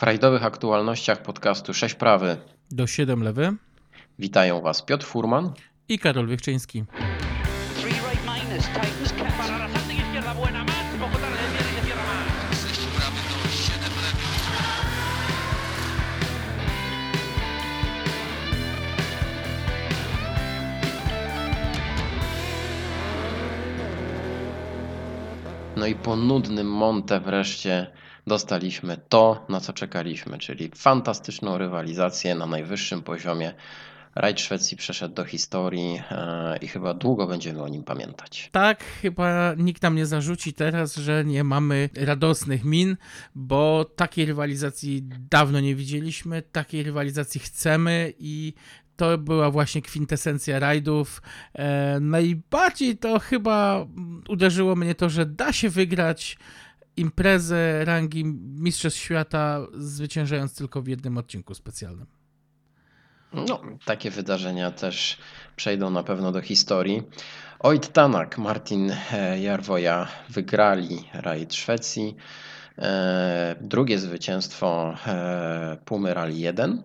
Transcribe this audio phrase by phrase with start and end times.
[0.00, 2.36] W rajdowych aktualnościach podcastu 6 prawy.
[2.70, 3.56] Do 7 lewy.
[4.18, 5.52] Witają Was Piotr Furman.
[5.88, 6.84] I Karol Wiechczyński.
[25.76, 27.99] No i po nudnym Monte wreszcie
[28.30, 33.54] dostaliśmy to, na co czekaliśmy, czyli fantastyczną rywalizację na najwyższym poziomie.
[34.14, 38.48] Rajd Szwecji przeszedł do historii e, i chyba długo będziemy o nim pamiętać.
[38.52, 42.96] Tak, chyba nikt nam nie zarzuci teraz, że nie mamy radosnych min,
[43.34, 48.54] bo takiej rywalizacji dawno nie widzieliśmy, takiej rywalizacji chcemy i
[48.96, 51.22] to była właśnie kwintesencja rajdów.
[51.54, 53.86] E, najbardziej to chyba
[54.28, 56.38] uderzyło mnie to, że da się wygrać
[57.00, 58.24] imprezę rangi
[58.58, 62.06] Mistrzostw Świata, zwyciężając tylko w jednym odcinku specjalnym.
[63.32, 65.18] No, takie wydarzenia też
[65.56, 67.02] przejdą na pewno do historii.
[67.58, 72.16] Oit Tanak, Martin e, Jarwoja wygrali rajd Szwecji.
[72.78, 74.94] E, drugie zwycięstwo
[75.84, 76.82] Pumy Rally 1.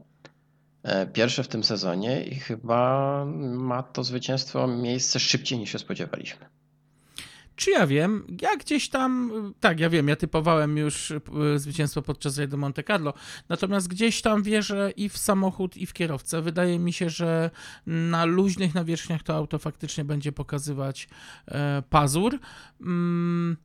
[1.14, 6.45] Pierwsze w tym sezonie i chyba ma to zwycięstwo miejsce szybciej niż się spodziewaliśmy.
[7.56, 8.38] Czy ja wiem?
[8.42, 11.20] Ja gdzieś tam, tak, ja wiem, ja typowałem już e,
[11.59, 13.14] zwycięstwo podczas rajdu Monte Carlo,
[13.50, 16.42] natomiast gdzieś tam wierzę i w samochód, i w kierowcę.
[16.42, 17.50] Wydaje mi się, że
[17.88, 21.08] na luźnych nawierzchniach to auto faktycznie będzie pokazywać
[21.47, 22.39] e, pazur.
[22.81, 23.58] Mm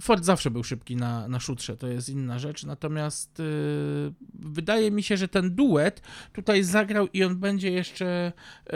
[0.00, 5.02] Ford zawsze był szybki na, na szutrze, to jest inna rzecz, natomiast yy, wydaje mi
[5.02, 8.32] się, że ten duet tutaj zagrał i on będzie jeszcze
[8.66, 8.72] yy,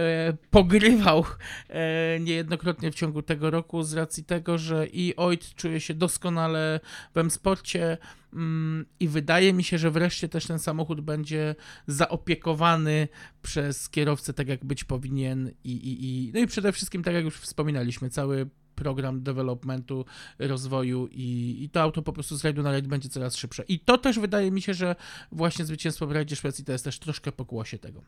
[0.50, 1.24] pogrywał
[1.68, 1.74] yy,
[2.20, 6.80] niejednokrotnie w ciągu tego roku z racji tego, że i Oit czuje się doskonale
[7.14, 7.98] w M-Sporcie
[8.32, 11.54] mm, i wydaje mi się, że wreszcie też ten samochód będzie
[11.86, 13.08] zaopiekowany
[13.42, 17.24] przez kierowcę tak jak być powinien i, i, i no i przede wszystkim tak jak
[17.24, 20.04] już wspominaliśmy, cały program developmentu,
[20.38, 23.64] rozwoju i, i to auto po prostu z rajdu na rajd będzie coraz szybsze.
[23.68, 24.96] I to też wydaje mi się, że
[25.32, 28.02] właśnie zwycięstwo w rajdzie Szwecji to jest też troszkę pokłosie tego.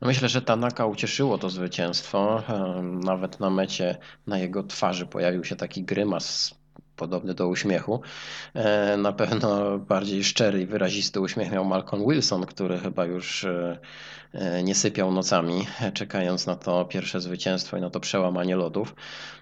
[0.00, 2.42] No myślę, że Tanaka ucieszyło to zwycięstwo.
[2.82, 6.59] Nawet na mecie na jego twarzy pojawił się taki grymas
[7.00, 8.00] podobny do uśmiechu.
[8.54, 13.78] E, na pewno bardziej szczery i wyrazisty uśmiech miał Malcolm Wilson, który chyba już e,
[14.32, 18.94] e, nie sypiał nocami, czekając na to pierwsze zwycięstwo i na to przełamanie lodów.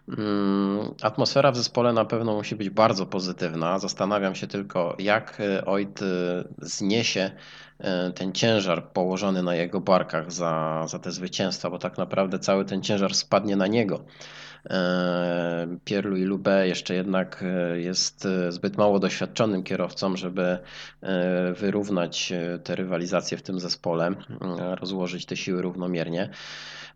[0.09, 3.79] Mm, atmosfera w zespole na pewno musi być bardzo pozytywna.
[3.79, 6.01] Zastanawiam się tylko, jak Oit
[6.63, 7.31] zniesie
[8.15, 12.83] ten ciężar położony na jego barkach za, za te zwycięstwa, bo tak naprawdę cały ten
[12.83, 14.05] ciężar spadnie na niego.
[14.71, 20.59] E, Pierre-Louis Lube jeszcze jednak e, jest e, zbyt mało doświadczonym kierowcą, żeby
[21.55, 22.33] wyrównać
[22.65, 24.11] te rywalizacje w tym zespole,
[24.81, 26.31] rozłożyć te siły równomiernie.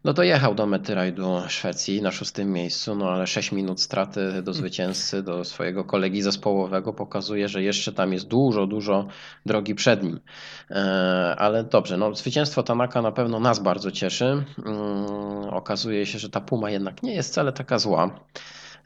[0.05, 4.53] No dojechał do mety rajdu Szwecji na szóstym miejscu, no ale 6 minut straty do
[4.53, 9.07] zwycięzcy, do swojego kolegi zespołowego pokazuje, że jeszcze tam jest dużo, dużo
[9.47, 10.21] drogi przed nim.
[10.71, 14.25] E, ale dobrze, no zwycięstwo Tanaka na pewno nas bardzo cieszy.
[14.25, 14.45] Mm,
[15.51, 18.21] okazuje się, że ta Puma jednak nie jest wcale taka zła.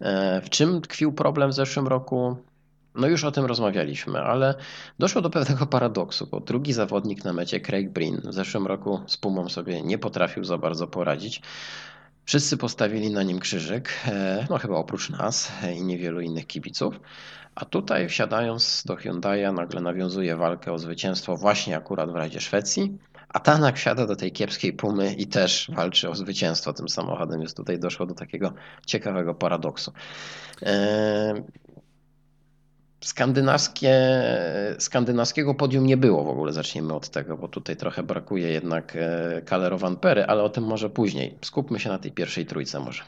[0.01, 2.37] E, w czym tkwił problem w zeszłym roku?
[2.97, 4.55] No już o tym rozmawialiśmy, ale
[4.99, 9.17] doszło do pewnego paradoksu, bo drugi zawodnik na mecie, Craig Breen, w zeszłym roku z
[9.17, 11.43] Pumą sobie nie potrafił za bardzo poradzić.
[12.25, 17.01] Wszyscy postawili na nim krzyżyk, e, no chyba oprócz nas i niewielu innych kibiców.
[17.55, 22.99] A tutaj wsiadając do Hyundai'a nagle nawiązuje walkę o zwycięstwo właśnie akurat w Radzie Szwecji.
[23.29, 27.55] A Tanak wsiada do tej kiepskiej pumy i też walczy o zwycięstwo tym samochodem, więc
[27.55, 28.53] tutaj doszło do takiego
[28.87, 29.93] ciekawego paradoksu.
[33.07, 33.95] E, skandynawskie,
[34.79, 38.97] skandynawskiego podium nie było w ogóle, zacznijmy od tego, bo tutaj trochę brakuje jednak
[39.45, 41.39] Kalero Van Pery, ale o tym może później.
[41.43, 43.03] Skupmy się na tej pierwszej trójce może.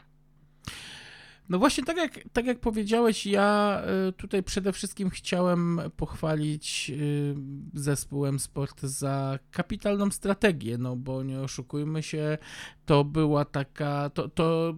[1.49, 7.35] No właśnie, tak jak, tak jak powiedziałeś, ja y, tutaj przede wszystkim chciałem pochwalić y,
[7.73, 12.37] zespół M-Sport za kapitalną strategię, no bo nie oszukujmy się,
[12.85, 14.75] to była taka, to, to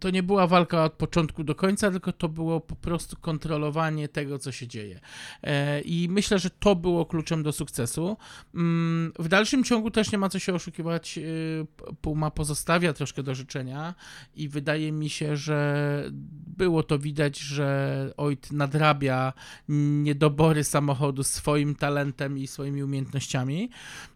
[0.00, 4.38] to nie była walka od początku do końca, tylko to było po prostu kontrolowanie tego,
[4.38, 5.00] co się dzieje.
[5.42, 8.16] E, I myślę, że to było kluczem do sukcesu.
[8.54, 11.18] Mm, w dalszym ciągu też nie ma co się oszukiwać.
[11.18, 11.22] E,
[12.00, 13.94] Puma pozostawia troszkę do życzenia
[14.34, 16.10] i wydaje mi się, że
[16.56, 19.32] było to widać, że Oit nadrabia
[19.68, 23.70] niedobory samochodu swoim talentem i swoimi umiejętnościami.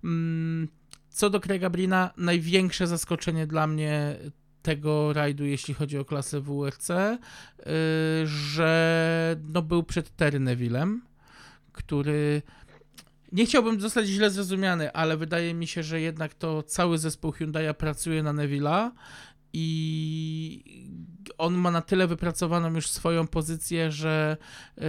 [0.04, 0.68] Mm,
[1.10, 4.16] co do Craiga Brina, największe zaskoczenie dla mnie
[4.62, 7.16] tego rajdu, jeśli chodzi o klasę WRC, y,
[8.26, 11.02] że no był przed Terry Nevillem,
[11.72, 12.42] który
[13.32, 17.74] nie chciałbym zostać źle zrozumiany, ale wydaje mi się, że jednak to cały zespół Hyundai'a
[17.74, 18.90] pracuje na Neville'a
[19.52, 20.90] i
[21.38, 24.36] on ma na tyle wypracowaną już swoją pozycję, że
[24.78, 24.82] y,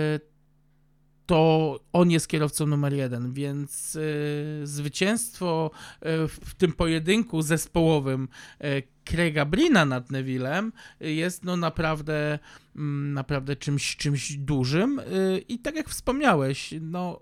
[1.26, 8.28] to on jest kierowcą numer jeden, więc y, zwycięstwo y, w, tym pojedynku zespołowym
[8.64, 12.40] y, Craiga Brina nad Nevillem jest no naprawdę,
[12.76, 15.00] mm, naprawdę czymś, czymś dużym.
[15.00, 17.20] Y, i tak jak wspomniałeś, no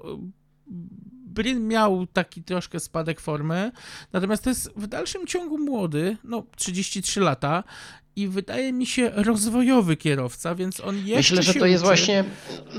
[1.26, 3.72] Brin miał taki troszkę spadek formy,
[4.14, 7.64] natomiast to jest w dalszym ciągu młody, no 33 lata
[8.16, 11.88] i wydaje mi się rozwojowy kierowca, więc on jeszcze Myślę, że to jest uczy.
[11.88, 12.24] właśnie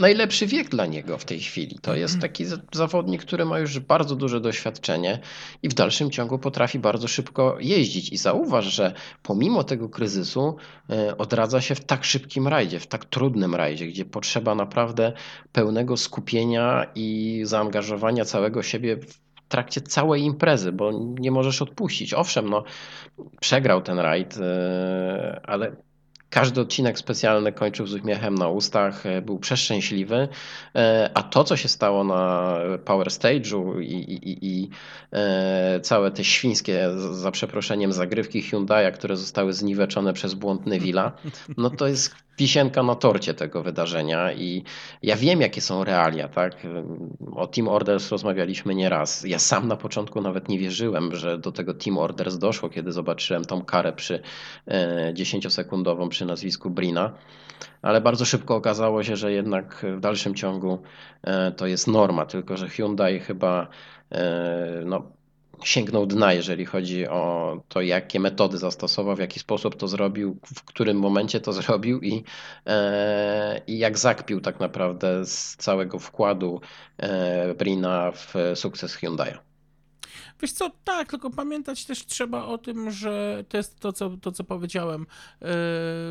[0.01, 1.79] najlepszy wiek dla niego w tej chwili.
[1.83, 5.19] To jest taki za- zawodnik, który ma już bardzo duże doświadczenie
[5.63, 8.13] i w dalszym ciągu potrafi bardzo szybko jeździć.
[8.13, 8.93] I zauważ, że
[9.23, 10.57] pomimo tego kryzysu
[10.91, 15.13] e, odradza się w tak szybkim rajdzie, w tak trudnym rajdzie, gdzie potrzeba naprawdę
[15.53, 22.15] pełnego skupienia i zaangażowania całego siebie w trakcie całej imprezy, bo nie możesz odpuścić.
[22.15, 22.65] Owszem, no,
[23.41, 25.77] przegrał ten rajd, e, ale
[26.31, 30.29] każdy odcinek specjalny kończył z uśmiechem na ustach, e, był przeszczęśliwy,
[30.75, 34.71] e, a to, co się stało na Power Stage'u i, i, i,
[35.83, 41.11] całe te świńskie, za przeproszeniem, zagrywki Hyundai'a, które zostały zniweczone przez błąd Neville'a,
[41.57, 44.65] no to jest wisienka na torcie tego wydarzenia i
[45.03, 46.67] ja wiem, jakie są realia, tak?
[47.33, 49.25] O Team Orders rozmawialiśmy nieraz.
[49.25, 53.45] Ja sam na początku nawet nie wierzyłem, że do tego Team Orders doszło, kiedy zobaczyłem
[53.45, 54.23] tą karę przy
[54.67, 57.13] e, 10-sekundową przy nazwisku Brina.
[57.83, 60.83] Ale bardzo szybko okazało się, że jednak w dalszym ciągu
[61.23, 63.69] e, to jest norma, tylko że Hyundai chyba
[64.13, 65.20] e, no,
[65.65, 70.65] sięgnął dna, jeżeli chodzi o to, jakie metody zastosował, w jaki sposób to zrobił, w
[70.65, 72.25] którym momencie to zrobił i,
[72.67, 76.61] e, i jak zakpił tak naprawdę z całego wkładu
[76.99, 79.50] e, Brina w sukces Hyundai'a.
[80.43, 84.33] Wiesz co, tak, tylko pamiętać też trzeba o tym, że to jest to, co, to,
[84.33, 85.01] co powiedziałem.
[85.01, 85.47] Yy,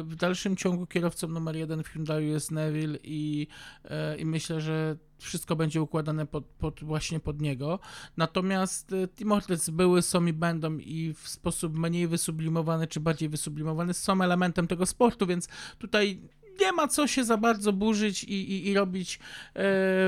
[0.04, 3.48] W dalszym ciągu kierowcą numer jeden w Hyundai jest Neville i,
[3.84, 7.80] yy, i myślę, że wszystko będzie układane pod, pod właśnie pod niego.
[8.18, 13.94] Natomiast Team Hortons były, są i będą i w sposób mniej wysublimowany czy bardziej wysublimowany
[13.94, 15.48] są elementem tego sportu, więc
[15.78, 16.22] tutaj
[16.62, 19.20] nie ma co się za bardzo burzyć i, i, i robić
[19.56, 19.62] yy,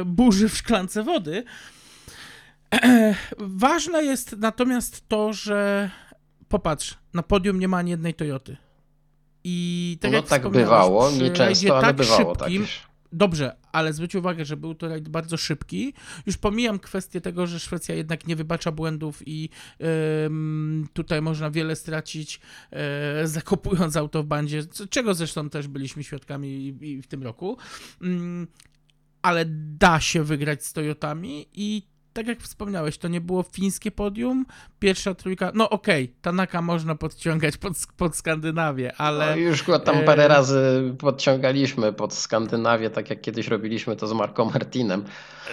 [0.05, 1.43] burzy w szklance wody.
[3.37, 5.89] Ważne jest natomiast to, że
[6.49, 8.57] popatrz, na podium nie ma ani jednej Toyoty.
[9.43, 12.91] I tak no jak tak bywało, przy nie rajdzie często, ale tak bywało szybkim, tak.
[13.13, 15.93] Dobrze, ale zwróć uwagę, że był to rajd bardzo szybki.
[16.25, 19.49] Już pomijam kwestię tego, że Szwecja jednak nie wybacza błędów i
[20.25, 22.39] ym, tutaj można wiele stracić
[22.71, 27.57] e, zakopując auto w bandzie, czego zresztą też byliśmy świadkami i, i w tym roku.
[28.01, 28.47] Ym,
[29.21, 29.45] ale
[29.77, 34.45] da się wygrać z Toyotami i tak jak wspomniałeś, to nie było fińskie podium,
[34.79, 39.29] pierwsza trójka, no okej, Tanaka można podciągać pod, pod Skandynawię, ale...
[39.29, 44.07] No, już go tam e, parę razy podciągaliśmy pod Skandynawię, tak jak kiedyś robiliśmy to
[44.07, 45.03] z Marco Martinem.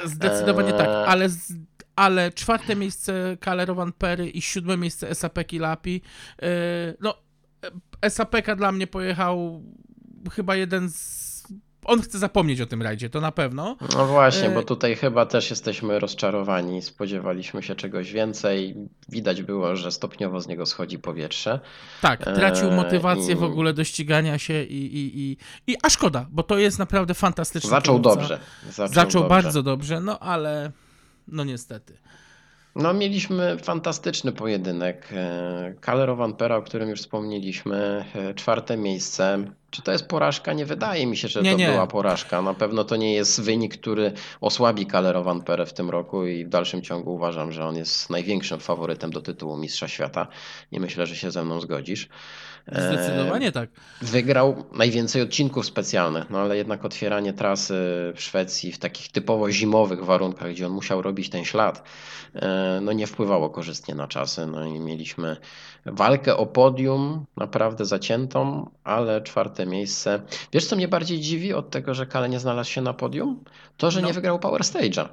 [0.04, 1.06] Zdecydowanie tak, Eee.
[1.06, 1.52] ale, z,
[1.96, 6.02] ale czwarte miejsce Kalerowan Perry i siódme miejsce SAP Kilapi.
[6.42, 6.48] Yy,
[7.00, 7.14] no,
[8.08, 9.62] SAP dla mnie pojechał
[10.32, 11.37] chyba jeden z.
[11.84, 13.76] On chce zapomnieć o tym rajdzie, to na pewno.
[13.96, 16.82] No właśnie, E, bo tutaj chyba też jesteśmy rozczarowani.
[16.82, 18.74] Spodziewaliśmy się czegoś więcej.
[19.08, 21.60] Widać było, że stopniowo z niego schodzi powietrze.
[22.02, 25.36] Tak, tracił Eee, motywację w i- ogóle do ścigania się i, i, i,
[25.72, 28.20] i a szkoda, bo to jest naprawdę fantastyczny Zaczął kierowca.
[28.20, 28.38] dobrze.
[28.70, 29.28] Zaczął, Zaczął dobrze.
[29.34, 30.72] bardzo dobrze, no ale
[31.28, 31.98] no niestety.
[32.76, 35.08] No, mieliśmy fantastyczny pojedynek.
[35.12, 39.44] E, Kalerowan Pera, o którym już wspomnieliśmy, e, czwarte miejsce.
[39.70, 40.52] Czy to jest porażka?
[40.52, 41.68] Nie wydaje mi się, że Nie, to nie.
[41.70, 42.42] była porażka.
[42.42, 46.48] Na pewno to nie jest wynik, który osłabi Kalerowan Perę w tym roku i w
[46.48, 50.26] dalszym ciągu uważam, że on jest największym faworytem do tytułu Mistrza Świata.
[50.72, 52.08] Nie myślę, że się ze mną zgodzisz.
[52.72, 53.70] E, Zdecydowanie tak.
[54.02, 57.74] Wygrał najwięcej odcinków specjalnych, no ale jednak otwieranie trasy
[58.16, 61.82] w Szwecji w takich typowo zimowych warunkach, gdzie on musiał robić ten ślad,
[62.34, 64.46] e, no nie wpływało korzystnie na czasy.
[64.46, 65.36] No i mieliśmy
[65.86, 70.20] walkę o podium, naprawdę zaciętą, ale czwarte miejsce.
[70.52, 73.44] Wiesz, co mnie bardziej dziwi od tego, że Kale nie znalazł się na podium?
[73.76, 74.06] To, że No.
[74.06, 75.08] nie wygrał Power Stage'a.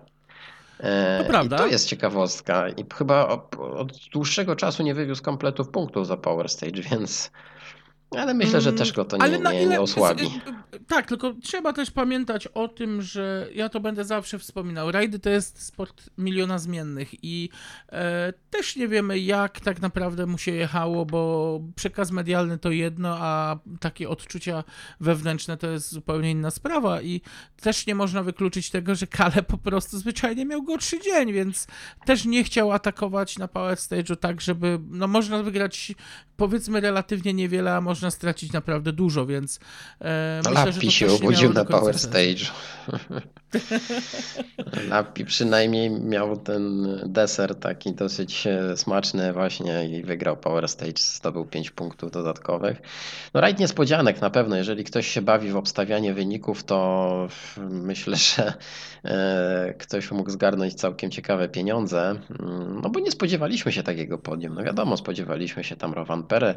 [0.79, 1.55] E, To prawda.
[1.55, 2.69] I to jest ciekawostka.
[2.69, 7.31] I chyba od, od dłuższego czasu nie wywiózł kompletów punktów za Power Stage, więc
[8.19, 10.41] Ale myślę, że też go to nie, nie, ile- nie osłabi.
[10.87, 14.91] Tak, tylko trzeba też pamiętać o tym, że ja to będę zawsze wspominał.
[14.91, 17.49] Rajdy to jest sport miliona zmiennych i
[17.91, 23.17] e, też nie wiemy, jak tak naprawdę mu się jechało, bo przekaz medialny to jedno,
[23.19, 24.63] a takie odczucia
[24.99, 27.21] wewnętrzne to jest zupełnie inna sprawa i
[27.61, 31.67] też nie można wykluczyć tego, że Kale po prostu zwyczajnie miał gorszy dzień, więc
[32.05, 35.93] też nie chciał atakować na Power Stage'u tak, żeby, no można wygrać
[36.37, 39.59] powiedzmy relatywnie niewiele, a można stracić naprawdę dużo, więc
[40.01, 42.17] e, myślę, że to Lapi się obudził na Power sensu.
[42.17, 42.51] Stage'u.
[44.89, 51.45] Lapi przynajmniej miał ten deser taki dosyć e, smaczny właśnie i wygrał Power Stage, zdobył
[51.45, 52.81] 5 punktów dodatkowych.
[53.33, 57.27] No rajd niespodzianek na pewno, jeżeli ktoś się bawi w obstawianie wyników, to
[57.69, 58.53] myślę, że
[59.05, 64.53] e, ktoś mógł zgarnąć całkiem ciekawe pieniądze, Mm, no bo nie spodziewaliśmy się takiego podium.
[64.53, 66.55] No wiadomo, spodziewaliśmy się tam Rowan Pere,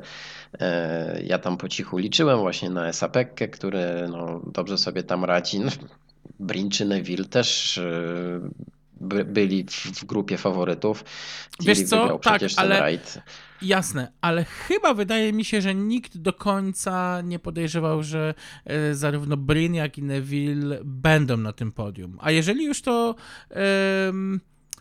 [1.25, 5.61] Ja tam po cichu liczyłem właśnie na Esapekkę, który no, dobrze sobie tam radzi.
[5.61, 5.71] No,
[6.41, 8.51] Brin czy Neville też e,
[9.01, 9.65] by, byli
[9.95, 11.05] w, grupie faworytów.
[11.61, 12.19] Wiesz co?
[12.19, 12.99] Tak, ale-.
[13.63, 19.37] Jasne, ale chyba wydaje mi się, że nikt do końca nie podejrzewał, że e, zarówno
[19.37, 22.19] Brin, jak i Neville będą na tym podium.
[22.21, 23.15] A jeżeli już to.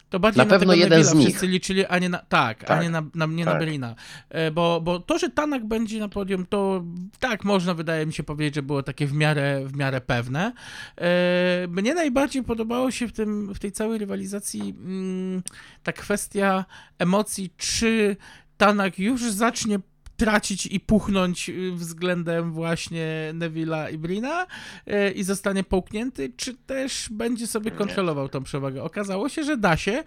[0.10, 1.28] To bardziej Na na, pewno jeden z Neville'a nich.
[1.28, 3.62] wszyscy liczyli, a nie na, tak, a Tak, nie na, na, nie na tak.
[3.62, 3.96] Brina.
[4.30, 6.84] E, Bo, bo to, że Tanak będzie na podium, to
[7.20, 10.54] tak można, wydaje mi się, powiedzieć, że było takie w miarę, w miarę pewne.
[10.98, 15.44] E, Mnie najbardziej podobało się w, tym, w tej całej rywalizacji mm,
[15.84, 16.66] ta kwestia
[17.00, 18.16] emocji, czy
[18.58, 19.80] Tanak już zacznie
[20.18, 24.48] tracić i puchnąć y, względem właśnie Neville'a i Brina
[24.88, 28.84] y, i zostanie połknięty, czy też będzie sobie kontrolował tą przewagę.
[28.84, 30.04] Okazało się, że da się,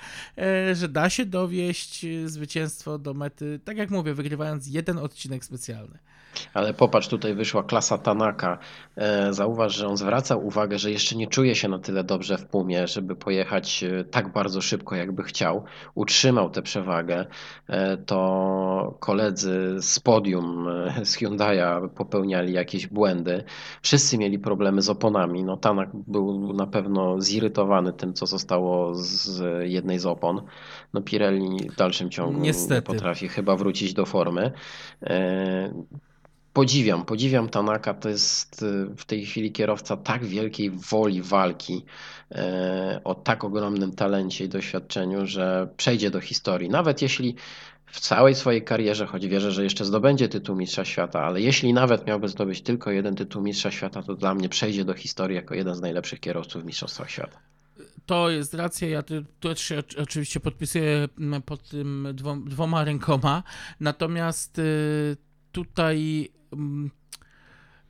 [0.70, 5.98] y, że da się dowieść zwycięstwo do mety, tak jak mówię, wygrywając jeden odcinek specjalny.
[6.54, 8.58] Ale popatrz, tutaj wyszła klasa Tanaka.
[8.96, 12.46] E, Zauważ, że on zwraca uwagę, że jeszcze nie czuje się na tyle dobrze w
[12.46, 15.64] pumie, żeby pojechać e, tak bardzo szybko, jakby chciał.
[15.94, 17.26] Utrzymał tę przewagę.
[17.68, 20.66] E, To koledzy z podium
[21.04, 23.44] z Hyundai'a popełniali jakieś błędy.
[23.82, 25.44] Wszyscy mieli problemy z oponami.
[25.44, 30.42] No, Tanak był na pewno zirytowany tym, co zostało z jednej z opon.
[30.94, 32.82] No, Pirelli w dalszym ciągu nie Niestety.
[32.82, 34.52] potrafi chyba wrócić do formy.
[36.52, 37.94] Podziwiam, podziwiam Tanaka.
[37.94, 41.84] To jest y, w tej chwili kierowca tak wielkiej woli walki,
[42.32, 46.68] e, o tak ogromnym talencie i doświadczeniu, że przejdzie do historii.
[46.68, 47.36] Nawet jeśli
[47.86, 52.06] w całej swojej karierze, choć wierzę, że jeszcze zdobędzie tytuł Mistrza Świata, ale jeśli nawet
[52.06, 55.74] miałby zdobyć tylko jeden tytuł Mistrza Świata, to dla mnie przejdzie do historii jako jeden
[55.74, 57.38] z najlepszych kierowców w Mistrzostwach Świata.
[58.06, 59.02] To jest racja, ja
[59.40, 63.42] tu się oczy- oczywiście podpisuję mm, pod tym dwom, dwoma rękoma,
[63.80, 65.16] natomiast y,
[65.52, 66.28] tutaj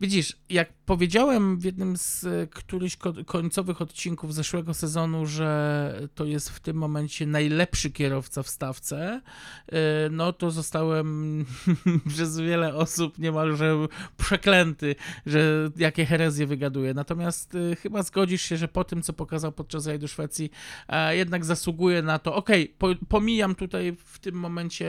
[0.01, 6.51] widzisz, jak powiedziałem w jednym z którychś ko- końcowych odcinków zeszłego sezonu, że to jest
[6.51, 9.21] w tym momencie najlepszy kierowca w stawce,
[9.69, 9.77] y,
[10.11, 11.45] no to zostałem
[12.15, 13.77] przez wiele osób niemalże
[14.17, 14.95] przeklęty,
[15.27, 16.95] że jakie herezje wygaduje.
[16.95, 20.51] Natomiast y, chyba zgodzisz się, że po tym, co pokazał podczas rajdu Szwecji,
[20.89, 22.35] e, jednak zasługuje na to.
[22.35, 24.89] Okej, po, pomijam tutaj w tym momencie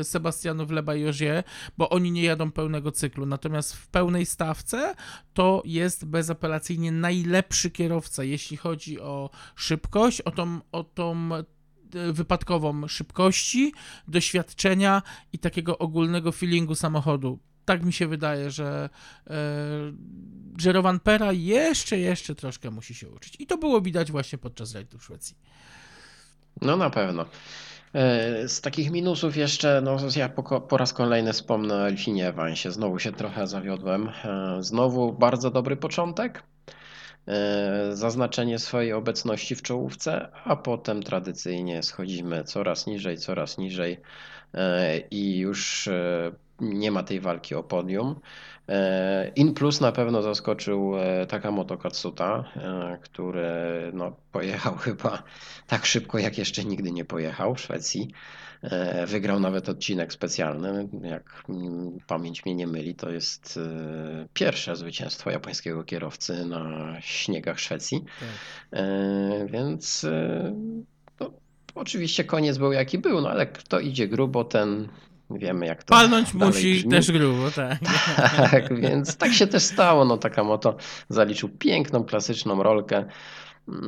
[0.00, 1.44] e, Sebastianów Leba i Ogier,
[1.78, 3.26] bo oni nie jadą pełnego cyklu.
[3.26, 4.94] Natomiast w pełnej stawce
[5.34, 12.88] to jest bezapelacyjnie najlepszy kierowca, jeśli chodzi o szybkość, o tą, o tą e, wypadkową
[12.88, 13.72] szybkości,
[14.08, 17.38] doświadczenia i takiego ogólnego feelingu samochodu.
[17.64, 18.88] Tak mi się wydaje, że,
[20.86, 23.36] e, Pera jeszcze, jeszcze troszkę musi się uczyć.
[23.38, 25.36] I to było widać właśnie podczas rajdu w Szwecji.
[26.60, 27.26] No na pewno.
[27.94, 32.70] E, Z takich minusów jeszcze, no ja po, po raz kolejny wspomnę o Elfinie Evansie.
[32.70, 34.08] Znowu się trochę zawiodłem.
[34.08, 36.42] E, Znowu bardzo dobry początek.
[37.28, 44.00] E, Zaznaczenie swojej obecności w czołówce, a potem tradycyjnie schodzimy coraz niżej, coraz niżej
[45.10, 45.88] i już
[46.60, 48.20] nie ma tej walki o podium.
[48.68, 53.50] E, In plus na pewno zaskoczył e, Takamoto Katsuta, e, który
[53.94, 55.22] no, pojechał chyba
[55.66, 58.10] tak szybko, jak jeszcze nigdy nie pojechał w Szwecji.
[59.06, 60.88] Wygrał nawet odcinek specjalny.
[61.02, 63.58] Jak mm, pamięć mnie nie myli, to jest
[64.34, 68.04] pierwsze zwycięstwo japońskiego kierowcy na śniegach Szwecji.
[68.72, 70.06] E, Więc
[71.20, 71.30] no,
[71.74, 74.88] oczywiście koniec był jaki był, no ale kto idzie grubo, ten
[75.30, 76.90] wiemy jak to Palnąć musi brzmi.
[76.90, 77.78] też grubo, tak.
[78.50, 80.04] Tak, więc tak się też stało.
[80.04, 80.76] No, Takamoto
[81.08, 83.04] zaliczył piękną, klasyczną rolkę.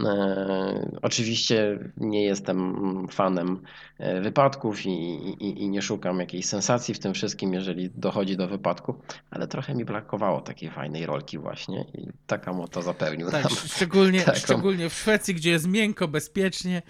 [0.05, 3.63] E, oczywiście nie jestem fanem
[3.99, 8.49] e, wypadków i, i, i, nie szukam jakiejś sensacji w tym wszystkim, jeżeli dochodzi do
[8.49, 8.95] wypadku,
[9.31, 14.21] ale trochę mi brakowało takiej fajnej rolki właśnie i taka moto zapewnił tak, nam szczególnie,
[14.21, 14.39] taką...
[14.39, 16.83] szczególnie w Szwecji, gdzie jest miękko, bezpiecznie.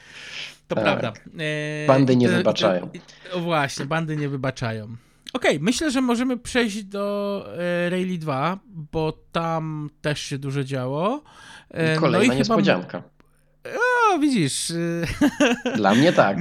[0.69, 0.85] To tak.
[0.85, 1.13] prawda.
[1.39, 2.91] E, bandy nie wybaczają.
[3.33, 4.97] Te, właśnie, bandy nie wybaczają.
[5.33, 10.65] Okej, okay, myślę, że możemy przejść do e, Rally 2, bo tam też się dużo
[10.65, 11.23] działo.
[11.71, 13.03] E, kolejna no i niespodzianka.
[13.03, 13.15] Chyba...
[14.15, 14.73] O, widzisz.
[15.77, 16.39] Dla mnie tak.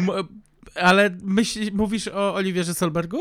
[0.75, 3.19] Ale myśl, mówisz o Oliwierze Solbergu?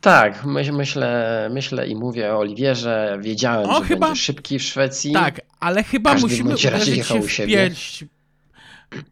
[0.00, 3.18] Tak, myśl, myślę, myślę i mówię o Oliwierze.
[3.22, 4.06] Wiedziałem, o, że chyba...
[4.06, 5.12] będzie szybki w Szwecji.
[5.12, 8.04] Tak, ale chyba Każdy musimy uderzyć się w pierś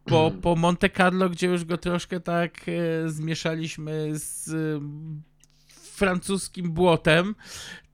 [0.05, 4.51] po, po Monte Carlo, gdzie już go troszkę tak e, zmieszaliśmy z
[5.99, 7.35] francuskim błotem,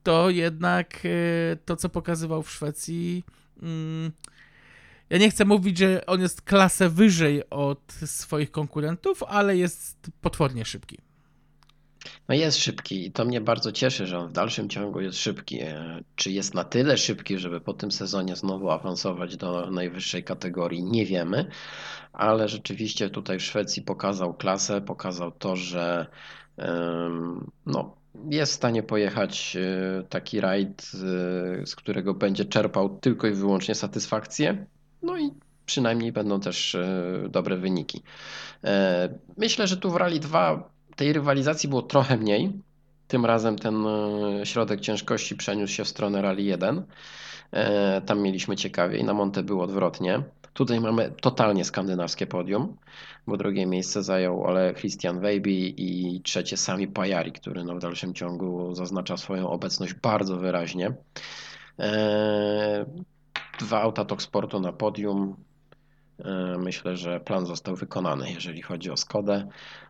[0.04, 3.24] to jednak e, to, co pokazywał w Szwecji.
[3.62, 4.12] Mm,
[5.10, 10.66] ja nie chcę mówić, że on jest klasę wyżej od swoich konkurentów, ale jest potwornie
[10.66, 10.98] szybki.
[12.30, 15.62] No jest szybki i to mnie bardzo cieszy, że on w dalszym ciągu jest szybki.
[15.62, 20.84] E, czy jest na tyle szybki, żeby po tym sezonie znowu awansować do najwyższej kategorii?
[20.84, 21.46] Nie wiemy,
[22.14, 26.08] ale rzeczywiście tutaj w Szwecji pokazał klasę, pokazał to, że
[27.66, 27.96] no,
[28.30, 33.76] jest w stanie pojechać e, taki rajd, e, z którego będzie czerpał tylko i wyłącznie
[33.76, 34.66] satysfakcję.
[35.02, 35.32] No i
[35.66, 36.78] przynajmniej będą też
[37.30, 38.04] dobre wyniki.
[39.38, 42.54] Myślę, że tu w Rally 2 tej rywalizacji było trochę mniej.
[43.08, 46.84] Tym razem ten e, środek ciężkości przeniósł się w stronę Rally 1.
[47.52, 50.24] E, tam mieliśmy ciekawiej, na Monte było odwrotnie.
[50.56, 52.78] Tutaj mamy totalnie skandynawskie podium,
[53.28, 58.14] bo drugie miejsce zajął Ole Christian Weiby i trzecie Sami Pajari, który no w dalszym
[58.14, 60.94] ciągu zaznacza swoją obecność bardzo wyraźnie.
[61.80, 62.86] E,
[63.60, 65.36] dwa auta Tok Sportu na podium,
[66.20, 69.48] E, myślę, że plan został wykonany, jeżeli chodzi o Skodę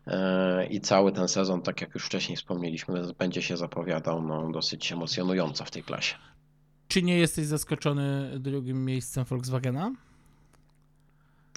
[0.08, 4.92] e, i cały ten sezon, tak jak już wcześniej wspomnieliśmy, będzie się zapowiadał no, dosyć
[4.92, 6.16] emocjonująco w tej klasie.
[6.88, 9.92] Czy nie jesteś zaskoczony drugim miejscem Volkswagena?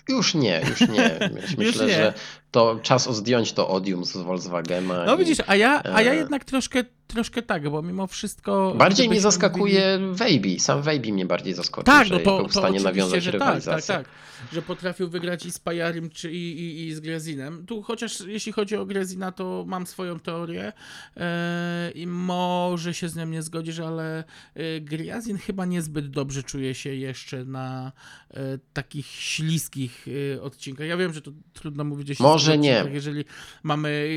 [0.09, 1.19] Już nie, już nie.
[1.59, 1.88] Myślę, już nie.
[1.88, 2.15] że
[2.50, 5.05] to czas zdjąć to odium z Volkswagena.
[5.05, 8.75] No widzisz, a ja, a ja e, jednak troszkę troszkę tak, bo mimo wszystko...
[8.77, 10.17] Bardziej mnie zaskakuje mówili...
[10.19, 13.95] Weiby, sam Weiby mnie bardziej zaskoczył, tak, no to, był w stanie nawiązać że rywalizację.
[13.95, 17.67] Tak, tak, tak, że potrafił wygrać i z Pajarym, czy i, i, i z Grezinem.
[17.67, 20.73] Tu chociaż jeśli chodzi o Grezina, to mam swoją teorię
[21.16, 26.75] e, i może się z nią nie zgodzisz, ale e, Grezin chyba niezbyt dobrze czuje
[26.75, 27.92] się jeszcze na
[28.31, 30.07] e, takich śliskich
[30.40, 30.87] odcinkach.
[30.87, 32.85] Ja wiem, że to trudno mówić Może nie.
[32.92, 33.25] Jeżeli
[33.62, 34.09] mamy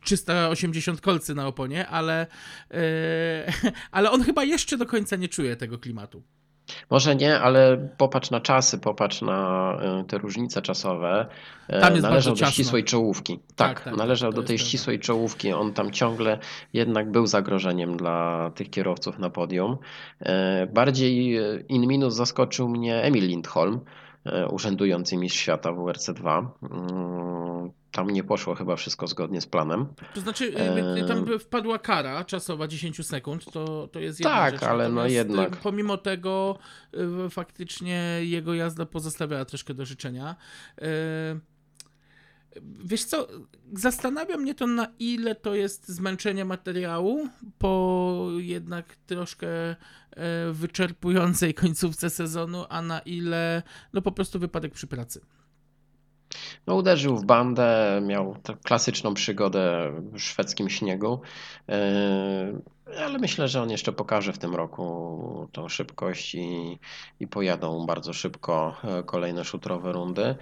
[0.00, 2.26] 380 kolcy na oponie, ale ale,
[2.70, 6.22] yy, ale on chyba jeszcze do końca nie czuje tego klimatu.
[6.90, 11.26] Może nie, ale popatrz na czasy, popatrz na e, te różnice czasowe.
[11.68, 13.38] E, tam jest należał do ścisłej czołówki.
[13.38, 15.06] Tak, tak, tak należał do tej ścisłej tak.
[15.06, 15.52] czołówki.
[15.52, 16.38] On tam ciągle
[16.72, 19.76] jednak był zagrożeniem dla tych kierowców na podium.
[20.72, 21.38] Bardziej
[21.68, 23.80] in minus zaskoczył mnie Emil Lindholm,
[24.50, 26.46] urzędujący mistrz świata w WRC2
[27.94, 29.86] tam nie poszło chyba wszystko zgodnie z planem.
[30.14, 34.54] To znaczy, y, y, tam wpadła kara czasowa 10 sekund, to, to jest jedna Tak,
[34.54, 34.62] rzecz.
[34.62, 35.56] ale no jednak.
[35.56, 36.58] Pomimo tego
[37.30, 40.36] faktycznie jego jazda pozostawiała troszkę do życzenia.
[42.84, 43.28] Wiesz co,
[43.72, 47.28] zastanawia mnie to na ile to jest zmęczenie materiału
[47.58, 49.46] po jednak troszkę
[50.52, 55.20] wyczerpującej końcówce sezonu, a na ile no po prostu wypadek przy pracy.
[56.66, 61.20] No, uderzył w bandę, miał klasyczną przygodę w szwedzkim śniegu,
[61.68, 62.52] e,
[63.04, 66.78] ale myślę, że on jeszcze pokaże w tym roku tą szybkość i,
[67.20, 70.34] i pojadą bardzo szybko e, kolejne szutrowe rundy.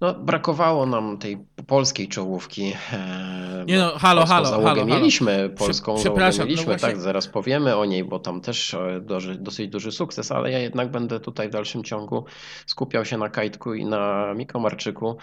[0.00, 2.72] No, brakowało nam tej polskiej czołówki.
[2.92, 5.48] E, Nie no, halo, halo, załogę halo, mieliśmy, halo.
[5.48, 9.34] polską załogę no mieliśmy, no tak, zaraz powiemy o niej, bo tam też e, doży,
[9.34, 12.24] dosyć duży sukces, ale ja jednak będę tutaj w dalszym ciągu
[12.66, 15.16] skupiał się na Kajtku i na Mikomarczyku.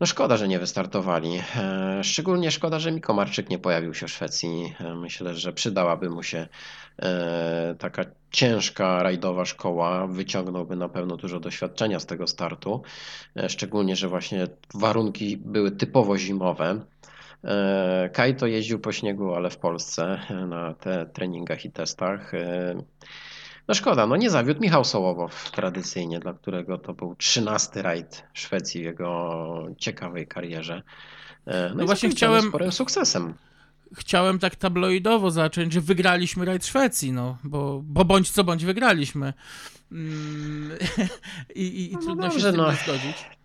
[0.00, 1.42] No szkoda, że nie wystartowali.
[1.56, 4.74] E, szczególnie szkoda, że Mikomarczyk nie pojawił się w Szwecji.
[4.96, 6.48] Myślę, że przydałaby mu się
[7.78, 12.82] taka ciężka rajdowa szkoła, wyciągnąłby na pewno dużo doświadczenia z tego startu,
[13.36, 16.80] e, szczególnie, że właśnie warunki były typowo zimowe.
[17.44, 22.32] E, Kajto jeździł po śniegu, ale w Polsce e, na te treningach i testach.
[23.68, 28.80] No szkoda, no nie zawiódł Michał Sołowow tradycyjnie, dla którego to był trzynasty rajd Szwecji
[28.80, 30.82] w jego ciekawej karierze.
[31.46, 33.34] No, no właśnie chciałem sporym sukcesem.
[33.96, 39.32] chciałem tak tabloidowo zacząć, że wygraliśmy rajd Szwecji, no, bo, bo bądź co bądź wygraliśmy.
[39.92, 40.70] Mm,
[41.54, 42.72] I, i, i No trudno się dobrze, z tym no.
[42.72, 43.37] zgodzić.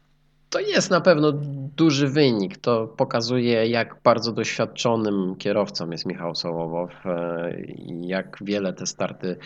[0.54, 1.32] To jest na pewno
[1.76, 2.58] duży wynik.
[2.58, 9.38] To pokazuje, jak bardzo doświadczonym kierowcą jest Michał Sołowow e, i jak wiele te starty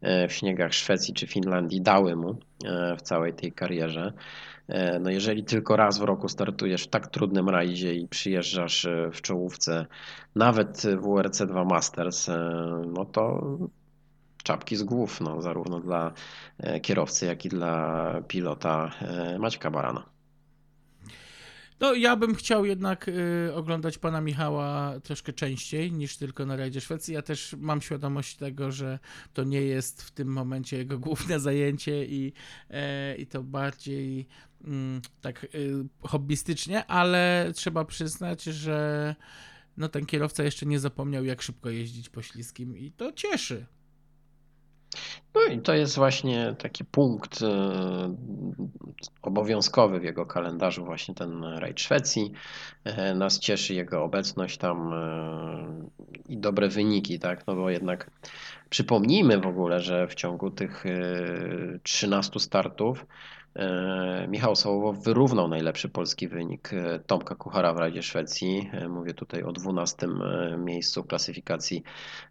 [0.00, 4.12] e, w śniegach Szwecji czy Finlandii dały mu e, w całej tej karierze.
[5.00, 9.86] No jeżeli tylko raz w roku startujesz w tak trudnym rajdzie i przyjeżdżasz w czołówce,
[10.34, 12.28] nawet WRC 2 Masters,
[12.86, 13.40] no to
[14.42, 16.12] czapki z głów, no, zarówno dla
[16.82, 18.90] kierowcy, jak i dla pilota
[19.38, 20.11] Maćka Barana.
[21.82, 26.80] No, ja bym chciał jednak y, oglądać pana Michała troszkę częściej niż tylko na rajdzie
[26.80, 27.14] Szwecji.
[27.14, 28.98] Ja też mam świadomość tego, że
[29.32, 32.32] to nie jest w tym momencie jego główne zajęcie i,
[32.70, 34.26] e, i to bardziej
[34.64, 39.14] mm, tak y, hobbystycznie, ale trzeba przyznać, że
[39.76, 43.66] no, ten kierowca jeszcze nie zapomniał, jak szybko jeździć po śliskim i to cieszy.
[45.52, 48.14] I to jest właśnie taki punkt e,
[49.22, 52.32] obowiązkowy w jego kalendarzu, właśnie ten rajd Szwecji.
[52.84, 55.82] E, Nas cieszy jego obecność tam e,
[56.28, 57.46] i dobre wyniki, tak?
[57.46, 58.10] No bo jednak
[58.70, 63.06] przypomnijmy w ogóle, że w ciągu tych e, 13 startów
[64.28, 68.70] Michał Sołowow wyrównał najlepszy polski wynik e, Tomka Kuchara w Radzie Szwecji.
[68.72, 71.82] E, Mówię tutaj o 12 e, miejscu klasyfikacji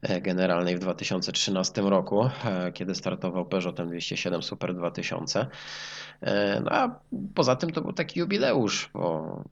[0.02, 5.48] e, generalnej w 2013 roku, e, kiedy startował Peugeotem 207 Super 2000.
[6.22, 7.00] E, No a
[7.36, 9.44] poza tym to był taki jubileusz, bo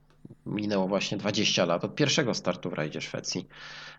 [0.46, 3.48] minęło właśnie 20 lat od pierwszego startu w rajdzie Szwecji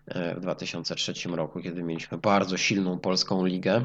[0.06, 3.82] e, w 2003 roku, kiedy mieliśmy bardzo silną polską ligę.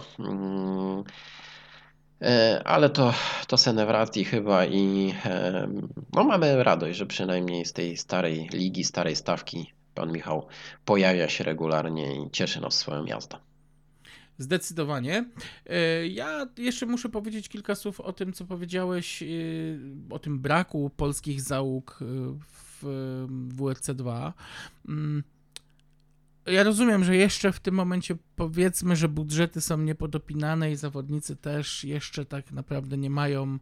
[2.22, 3.14] E, Ale to,
[3.48, 5.68] to Senewrati chyba i e,
[6.14, 10.48] no mamy radość, że przynajmniej z tej starej ligi, starej stawki pan Michał
[10.86, 13.38] pojawia się regularnie i cieszy nas swoją jazdą.
[14.38, 15.26] Zdecydowanie.
[15.66, 19.24] E, Ja jeszcze muszę powiedzieć kilka słów o tym, co powiedziałeś,
[20.10, 22.00] o tym braku polskich załóg
[22.82, 22.84] w
[23.58, 24.34] WRC 2.
[26.48, 31.84] Ja rozumiem, że jeszcze w tym momencie powiedzmy, że budżety są niepodopinane i zawodnicy też
[31.84, 33.60] jeszcze tak naprawdę nie mają,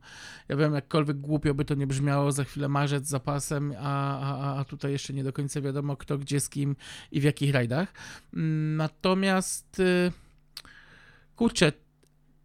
[0.49, 4.59] ja wiem, jakkolwiek głupio by to nie brzmiało, za chwilę marzec z zapasem, a, a,
[4.59, 6.75] a tutaj jeszcze nie do końca wiadomo kto, gdzie, z kim
[7.11, 7.93] i w jakich rajdach.
[8.33, 10.11] Mm, Natomiast y,
[11.35, 11.71] kurczę,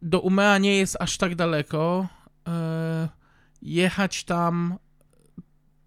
[0.03, 2.09] do Umea nie jest aż tak daleko.
[2.49, 3.09] E,
[3.63, 4.79] Jechać tam,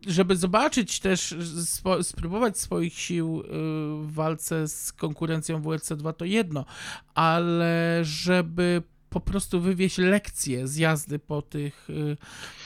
[0.08, 1.36] żeby zobaczyć też,
[1.66, 3.48] spo, spróbować swoich sił y,
[4.02, 6.66] w walce z konkurencją WRC2 to jedno,
[7.14, 12.18] ale żeby po prostu wywieźć lekcje z jazdy po tych y,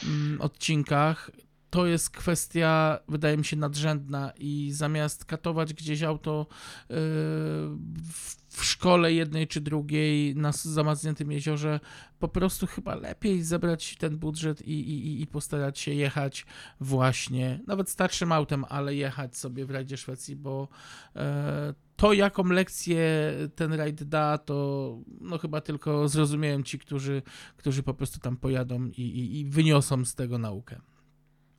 [0.03, 1.31] mm, odcinkach,
[1.69, 6.47] to jest kwestia, wydaje mi się, nadrzędna i zamiast katować gdzieś auto
[6.89, 11.79] w w szkole jednej czy drugiej na zamarzniętym jeziorze,
[12.19, 16.45] po prostu chyba lepiej zebrać ten budżet i, i, i postarać się jechać
[16.79, 20.67] właśnie, nawet starszym autem, ale jechać sobie w rajdzie Szwecji, bo
[21.15, 27.21] e, to jaką lekcję ten rajd da, to no chyba tylko zrozumieją ci, którzy,
[27.57, 30.81] którzy po prostu tam pojadą i, i, i wyniosą z tego naukę.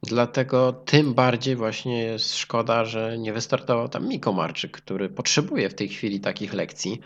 [0.02, 5.74] Dlatego tym bardziej właśnie jest szkoda, że nie wystartował tam Miko Marczyk, który potrzebuje w
[5.74, 7.00] tej chwili takich lekcji.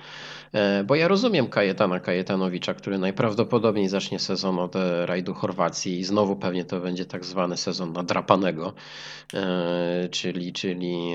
[0.52, 6.04] E, Bo ja rozumiem Kajetana Kajetanowicza, który najprawdopodobniej zacznie sezon od e, rajdu Chorwacji i
[6.04, 8.72] znowu pewnie to będzie tak zwany sezon nadrapanego,
[9.34, 11.12] e, czyli, czyli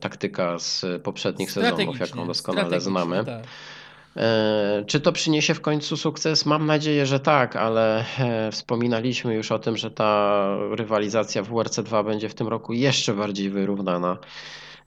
[0.00, 3.24] taktyka z poprzednich sezonów, jaką doskonale znamy.
[3.24, 3.42] Tak.
[4.16, 6.46] E, Czy to przyniesie w końcu sukces?
[6.46, 12.04] Mam nadzieję, że tak, ale e, wspominaliśmy już o tym, że ta rywalizacja w WRC2
[12.04, 14.18] będzie w tym roku jeszcze bardziej wyrównana.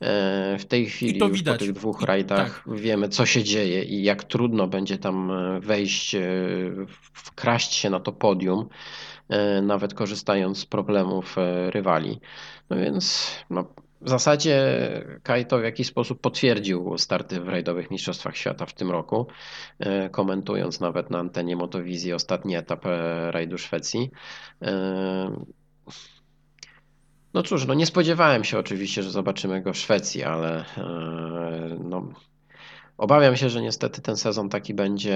[0.02, 1.60] E, W tej chwili to już po widać.
[1.60, 6.16] tych dwóch rajdach wiemy, co się dzieje i jak trudno będzie tam wejść,
[7.14, 8.70] wkraść się na to podium,
[9.62, 11.36] nawet korzystając z problemów
[11.70, 12.20] rywali.
[12.70, 13.66] No więc no,
[14.01, 14.79] w zasadzie
[15.23, 19.27] Kajto w jakiś sposób potwierdził starty w rajdowych Mistrzostwach Świata w tym roku,
[19.79, 24.12] e, komentując nawet na antenie Motowizji ostatni etap e, rajdu Szwecji.
[24.62, 25.45] E,
[27.34, 30.65] No cóż, no nie spodziewałem się oczywiście, że zobaczymy go w Szwecji, ale
[31.79, 32.08] no,
[32.97, 35.15] obawiam się, że niestety ten sezon taki będzie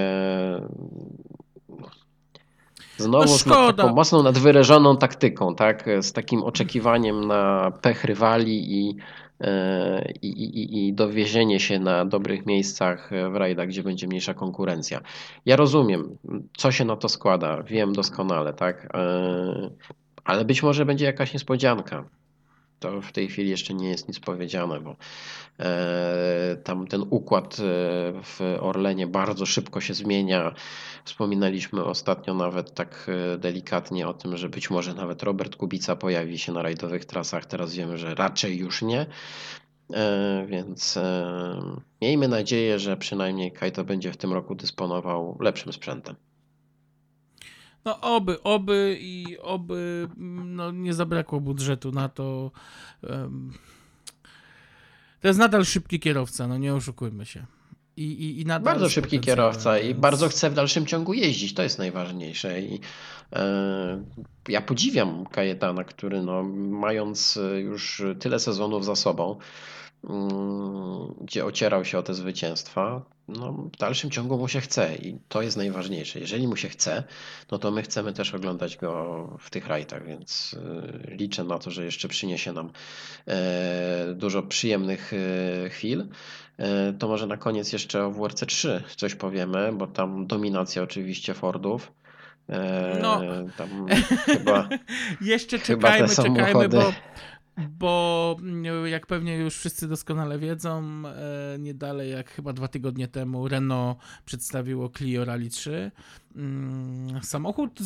[3.00, 3.72] znowu No z szkoda.
[3.72, 5.84] taką mocną nadwyrażoną taktyką, tak?
[6.00, 8.96] Z takim oczekiwaniem na pech rywali i,
[9.40, 15.00] e, i, i, i dowiezienie się na dobrych miejscach w rajdach, gdzie będzie mniejsza konkurencja.
[15.46, 16.16] Ja rozumiem,
[16.56, 18.88] co się na to składa, wiem doskonale, tak?
[18.94, 19.70] E,
[20.24, 22.04] Ale być może będzie jakaś niespodzianka.
[22.80, 24.96] To w tej chwili jeszcze nie jest nic powiedziane, bo
[25.60, 27.62] e, tam ten układ e,
[28.22, 30.54] w Orlenie bardzo szybko się zmienia.
[31.04, 36.38] Wspominaliśmy ostatnio nawet tak e, delikatnie o tym, że być może nawet Robert Kubica pojawi
[36.38, 37.46] się na rajdowych trasach.
[37.46, 39.06] Teraz wiemy, że raczej już nie.
[40.46, 40.98] Więc
[42.02, 46.16] miejmy nadzieję, że przynajmniej Kajto będzie w tym roku dysponował lepszym sprzętem.
[47.84, 52.50] No oby, oby i oby no, nie zabrakło budżetu na to.
[53.02, 53.52] Um,
[55.20, 57.46] to jest nadal szybki kierowca, no nie oszukujmy się.
[57.96, 59.86] I, i, i bardzo szybki kierowca więc...
[59.86, 62.60] i bardzo chce w dalszym ciągu jeździć, to jest najważniejsze.
[62.60, 62.80] I
[63.32, 64.04] e,
[64.48, 69.40] ja podziwiam Kajetana, który no, mając już tyle sezonów za sobą, Mm,
[71.20, 75.42] gdzie ocierał się o te zwycięstwa, no, w dalszym ciągu mu się chce i to
[75.42, 76.20] jest najważniejsze.
[76.20, 77.02] Jeżeli mu się chce,
[77.50, 80.56] no to my chcemy też oglądać go w tych rajtach, więc
[81.08, 82.70] y, liczę na to, że jeszcze przyniesie nam
[83.26, 86.06] e, dużo przyjemnych e, chwil.
[86.58, 91.34] E, to może na koniec jeszcze o WRC 3 coś powiemy, bo tam dominacja oczywiście
[91.34, 91.92] Fordów.
[93.02, 93.20] No,
[94.24, 94.68] chyba.
[95.20, 96.92] jeszcze czekajmy, chyba czekajmy, bo
[97.68, 103.08] bo mm, jak pewnie już wszyscy doskonale wiedzą, e, nie dalej jak chyba dwa tygodnie
[103.08, 105.90] temu Renault przedstawiło Clio Rally 3.
[106.36, 107.80] Mm, samochód,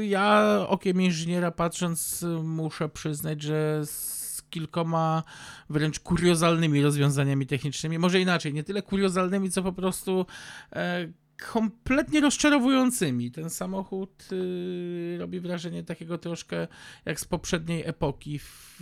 [0.00, 4.18] ja okiem inżyniera patrząc, muszę przyznać, że z
[4.50, 5.22] kilkoma
[5.70, 7.98] wręcz kuriozalnymi rozwiązaniami technicznymi.
[7.98, 10.26] Może inaczej, nie tyle kuriozalnymi, co po prostu
[10.72, 13.30] e, kompletnie rozczarowującymi.
[13.30, 16.68] Ten samochód y, robi wrażenie takiego troszkę
[17.04, 18.80] jak z poprzedniej epoki w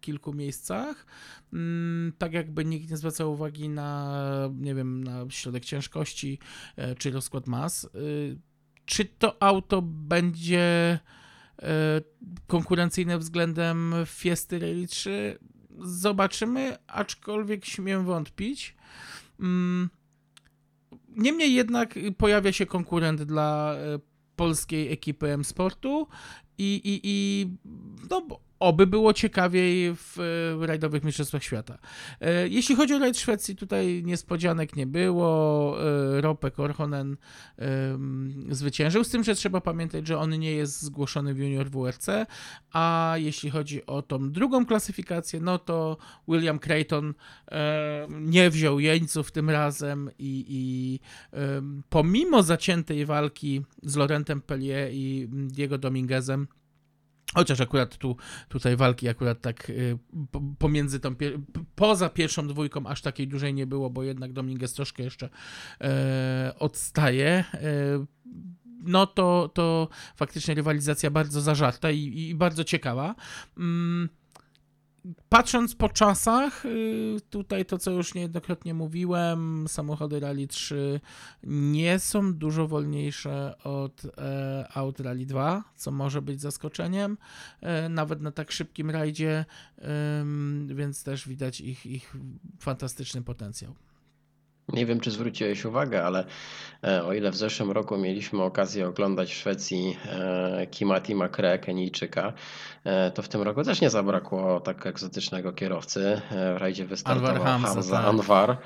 [0.00, 1.06] kilku miejscach.
[1.52, 6.38] Mm, tak jakby nikt nie zwracał uwagi na, nie wiem, na środek ciężkości
[6.78, 7.84] y, czy rozkład mas.
[7.84, 8.38] Y,
[8.84, 10.98] czy to auto będzie
[11.58, 11.64] y,
[12.46, 15.38] konkurencyjne względem Fiesty Rally 3?
[15.80, 18.76] Zobaczymy, aczkolwiek śmiem wątpić.
[19.40, 19.90] Mm,
[21.16, 23.98] Niemniej jednak pojawia się konkurent dla e,
[24.36, 26.06] polskiej ekipy M-Sportu
[26.58, 27.46] i, i, i
[28.10, 28.26] no,
[28.64, 30.16] oby było ciekawiej w
[30.60, 31.78] rajdowych mistrzostwach świata.
[32.20, 35.76] E, jeśli chodzi o rajd Szwecji, tutaj niespodzianek nie było.
[36.16, 37.16] E, Rope Korhonen
[38.50, 42.08] zwyciężył, z tym, że trzeba pamiętać, że on nie jest zgłoszony w Junior WRC,
[42.72, 45.96] a jeśli chodzi o tą drugą klasyfikację, no to
[46.28, 47.14] William Creighton
[48.10, 51.00] nie wziął jeńców tym razem i, i
[51.88, 56.46] pomimo zaciętej walki z Lorentem Pellier i Diego Dominguezem,
[57.34, 58.16] Chociaż akurat tu,
[58.48, 59.98] tutaj walki akurat tak y,
[60.58, 61.14] pomiędzy tą,
[61.74, 65.28] poza pierwszą dwójką aż takiej dużej nie było, bo jednak Dominguez troszkę jeszcze
[65.80, 67.44] e, odstaje.
[67.54, 68.04] E,
[68.84, 73.14] no to, to faktycznie rywalizacja bardzo zażarta i, i bardzo ciekawa.
[73.58, 74.08] Mm,
[75.28, 81.00] Patrząc po czasach, y, tutaj to, co już niejednokrotnie mówiłem, samochody Rally 3
[81.42, 87.18] nie są dużo wolniejsze od e, aut Rally 2, co może być zaskoczeniem,
[87.60, 89.44] e, nawet na tak szybkim rajdzie,
[90.66, 92.16] więc też widać ich, ich
[92.60, 93.74] fantastyczny potencjał.
[94.72, 96.24] Nie wiem, czy zwróciłeś uwagę, ale
[96.84, 102.32] e, o ile w zeszłym roku mieliśmy okazję oglądać w Szwecji e, Kimati Makre, Kenijczyka,
[102.84, 106.20] e, to w tym roku też nie zabrakło tak egzotycznego kierowcy.
[106.30, 108.06] W rajdzie wystartował Anwar Hamza, Hamza tak.
[108.06, 108.56] Anwar.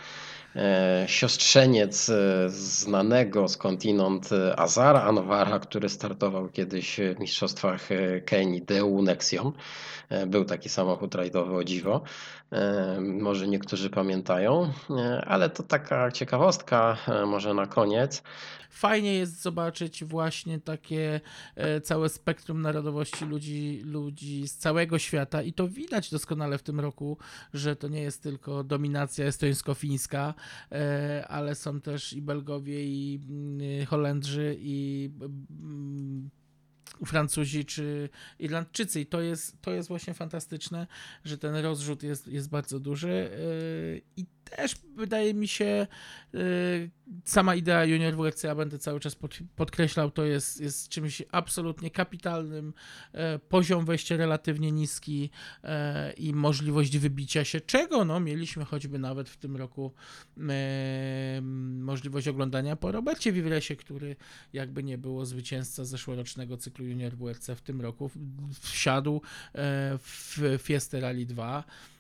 [1.07, 2.11] Siostrzeniec
[2.47, 7.89] znanego skądinąd Azara Anwara, który startował kiedyś w mistrzostwach
[8.25, 9.53] Kenii Deu Nexion.
[10.27, 12.03] Był taki samochód rajdowy o dziwo.
[13.01, 14.73] Może niektórzy pamiętają,
[15.27, 18.23] ale to taka ciekawostka, może na koniec.
[18.71, 21.21] Fajnie jest zobaczyć właśnie takie
[21.57, 26.81] e, całe spektrum narodowości ludzi, ludzi z całego świata i to widać doskonale w tym
[26.81, 27.19] roku,
[27.55, 30.35] że to nie jest tylko dominacja estońsko-fińska,
[30.73, 36.31] e, ale są też i Belgowie, i mm, Holendrzy, i mm,
[37.07, 39.01] Francuzi czy Irlandczycy.
[39.01, 40.87] I to jest, to jest właśnie fantastyczne,
[41.25, 43.31] że ten rozrzut jest, jest bardzo duży.
[43.89, 45.87] Yy, I też wydaje mi się,
[46.33, 46.91] yy,
[47.25, 51.91] sama idea Junior WRC, ja będę cały czas pod, podkreślał, to jest, jest czymś absolutnie
[51.91, 52.75] kapitalnym.
[53.15, 55.31] Yy, poziom wejścia relatywnie niski
[56.17, 59.93] i możliwość wybicia się, czego no, mieliśmy choćby nawet w tym roku
[61.81, 64.17] możliwość oglądania po Robercie Vivresie, który
[64.53, 68.11] jakby nie było zwycięzca zeszłorocznego cyklu Junior WRC w tym roku
[68.61, 71.98] wsiadł e, w Fiesta Rally 2 mm,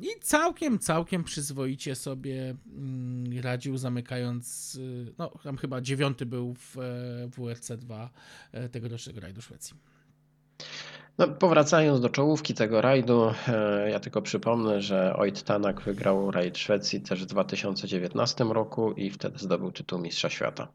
[0.00, 6.76] i całkiem, całkiem przyzwoicie sobie mm, radził, zamykając, e, no tam chyba dziewiąty był w
[7.36, 8.10] WRC 2
[8.52, 9.76] e, tegorocznego rajdu Szwecji.
[11.18, 16.58] No, powracając do czołówki tego rajdu, e, ja tylko przypomnę, że Oit Tanak wygrał rajd
[16.58, 20.68] Szwecji też w 2019 roku i wtedy zdobył tytuł Mistrza Świata.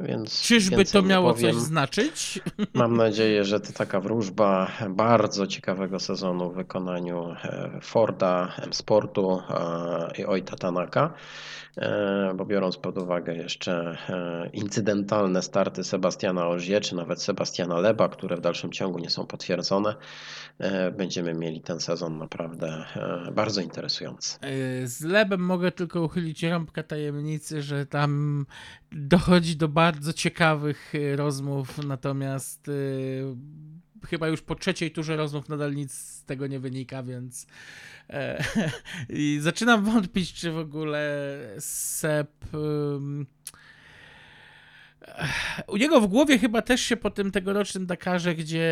[0.00, 2.40] Więc Czyżby to miało coś znaczyć?
[2.74, 10.20] Mam nadzieję, że to taka wróżba bardzo ciekawego sezonu w wykonaniu e, Forda, M-Sportu e,
[10.20, 11.14] i Ojta Tanaka,
[11.76, 13.96] e, bo biorąc pod uwagę jeszcze
[14.52, 19.94] incydentalne starty Sebastiana Ożie, czy nawet Sebastiana Leba, które w dalszym ciągu nie są potwierdzone,
[20.96, 22.84] będziemy mieli ten sezon naprawdę
[23.32, 24.38] bardzo interesujący.
[24.84, 28.46] Z Lebem mogę tylko uchylić rąbkę tajemnicy, że tam
[28.92, 29.81] dochodzi do bardzo
[30.14, 32.70] ciekawych rozmów, natomiast
[34.06, 37.46] chyba już po trzeciej turze rozmów nadal nic z tego nie wynika, więc
[38.10, 38.44] e,
[39.08, 42.30] i zaczynam wątpić, czy w ogóle Sep
[45.66, 48.68] u niego w głowie chyba też się po tym tegorocznym Dakarze, gdzie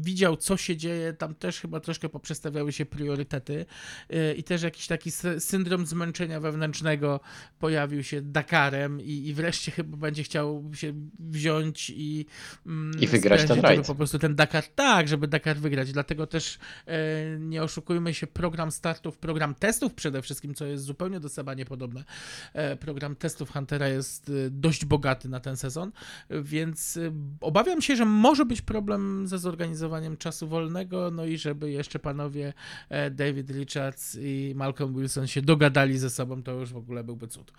[0.00, 3.66] widział, co się dzieje, tam też chyba troszkę poprzestawiały się priorytety.
[4.12, 7.20] Y, i też jakiś taki syndrom zmęczenia wewnętrznego
[7.58, 12.26] pojawił się Dakarem i, i wreszcie chyba będzie chciał się wziąć i
[12.66, 13.86] mm, i wygrać ten rajd.
[13.86, 16.98] po prostu ten Dakar, tak, żeby Dakar wygrać, dlatego też e,
[17.38, 22.04] nie oszukujmy się, program startów, program testów przede wszystkim, co jest zupełnie do Seba niepodobne,
[22.52, 25.92] e, program testów Huntera jest e, dość bogaty na ten sezon,
[26.30, 26.98] więc
[27.40, 32.52] obawiam się, że może być problem ze zorganizowaniem czasu wolnego, no i żeby jeszcze panowie
[32.88, 37.28] e, David Richards i Malcolm Wilson się dogadali ze sobą, to już w ogóle byłby
[37.28, 37.52] cud.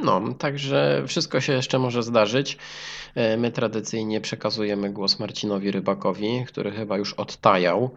[0.00, 2.58] No, także wszystko się jeszcze może zdarzyć.
[3.14, 7.90] E, my tradycyjnie przekazujemy głos Marcinowi Rybakowi, który chyba już odtajał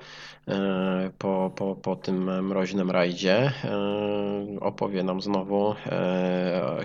[0.48, 3.52] e, po, po, po tym mroźnym rajdzie.
[3.64, 5.76] E, opowie nam znowu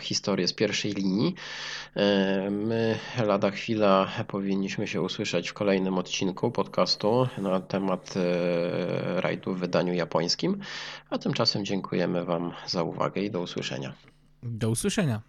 [0.00, 1.34] historię z pierwszej linii.
[2.50, 8.14] My lada chwila powinniśmy się usłyszeć w kolejnym odcinku podcastu na temat
[9.16, 10.60] rajdu w wydaniu japońskim.
[11.10, 13.92] A tymczasem dziękujemy Wam za uwagę i do usłyszenia.
[14.42, 15.22] Do usłyszenia.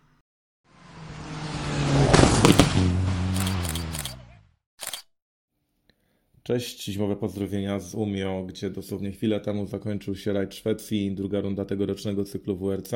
[6.44, 11.66] Cześć, zimowe pozdrowienia z Umio, gdzie dosłownie chwilę temu zakończył się rajd Szwecji, druga runda
[11.66, 12.94] tegorocznego cyklu WRC.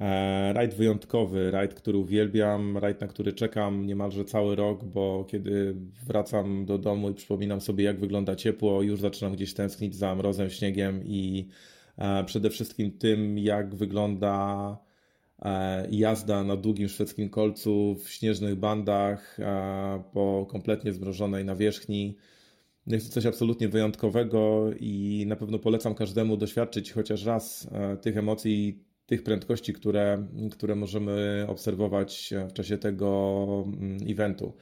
[0.00, 5.74] E, rajd wyjątkowy, rajd, który uwielbiam, rajd, na który czekam niemalże cały rok, bo kiedy
[6.06, 10.50] wracam do domu i przypominam sobie, jak wygląda ciepło, już zaczynam gdzieś tęsknić za mrozem,
[10.50, 11.48] śniegiem i
[11.98, 14.91] e, przede wszystkim tym, jak wygląda
[15.90, 22.16] jazda na długim szwedzkim kolcu w śnieżnych bandach e, po kompletnie zmrożonej nawierzchni.
[22.86, 28.16] Jest to coś absolutnie wyjątkowego i na pewno polecam każdemu doświadczyć chociaż raz e, tych
[28.16, 34.52] emocji, tych prędkości, które, które możemy obserwować w czasie tego mm, eventu.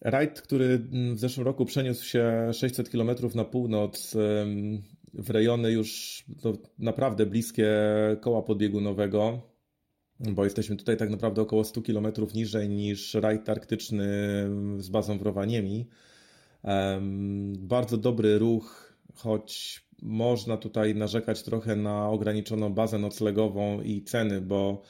[0.00, 0.78] Rajd, który
[1.14, 4.14] w zeszłym roku przeniósł się 600 km na północ,
[5.14, 7.68] w rejony już no, naprawdę bliskie
[8.20, 9.40] koła podbiegunowego,
[10.20, 14.06] bo jesteśmy tutaj tak naprawdę około 100 km niżej niż rajd arktyczny
[14.78, 15.88] z bazą w Rowaniemi.
[17.58, 24.82] Bardzo dobry ruch, choć można tutaj narzekać trochę na ograniczoną bazę noclegową i ceny, bo,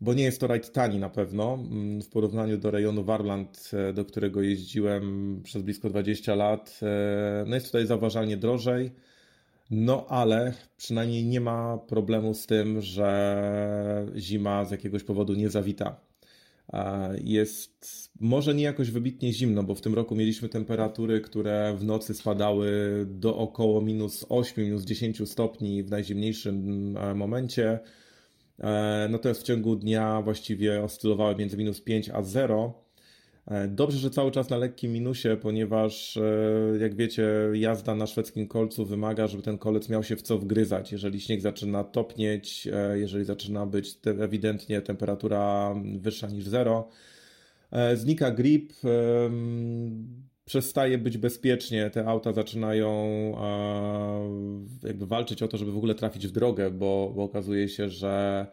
[0.00, 3.92] bo nie jest to rajd tani na pewno mm, w porównaniu do rejonu Warland, e,
[3.92, 6.80] do którego jeździłem przez blisko 20 lat.
[6.82, 8.90] E, no jest tutaj zauważalnie drożej.
[9.76, 16.00] No ale przynajmniej nie ma problemu z tym, że zima z jakiegoś powodu nie zawita.
[17.24, 22.14] Jest może nie jakoś wybitnie zimno, bo w tym roku mieliśmy temperatury, które w nocy
[22.14, 22.70] spadały
[23.08, 27.78] do około minus 8, minus 10 stopni w najzimniejszym e, momencie.
[28.58, 32.83] E, natomiast w ciągu dnia właściwie oscylowały między minus 5 a 0.
[33.46, 36.22] E, dobrze, że cały czas na lekkim minusie, ponieważ e,
[36.80, 40.92] jak wiecie, jazda na szwedzkim kolcu wymaga, żeby ten kolec miał się w co wgryzać.
[40.92, 46.88] Jeżeli śnieg zaczyna topnieć, e, jeżeli zaczyna być ewidentnie temperatura wyższa niż zero,
[47.94, 48.72] znika grip,
[50.44, 53.06] przestaje być bezpiecznie, te auta zaczynają
[54.82, 58.46] jakby walczyć o to, żeby w ogóle trafić w drogę, bo, bo okazuje się, że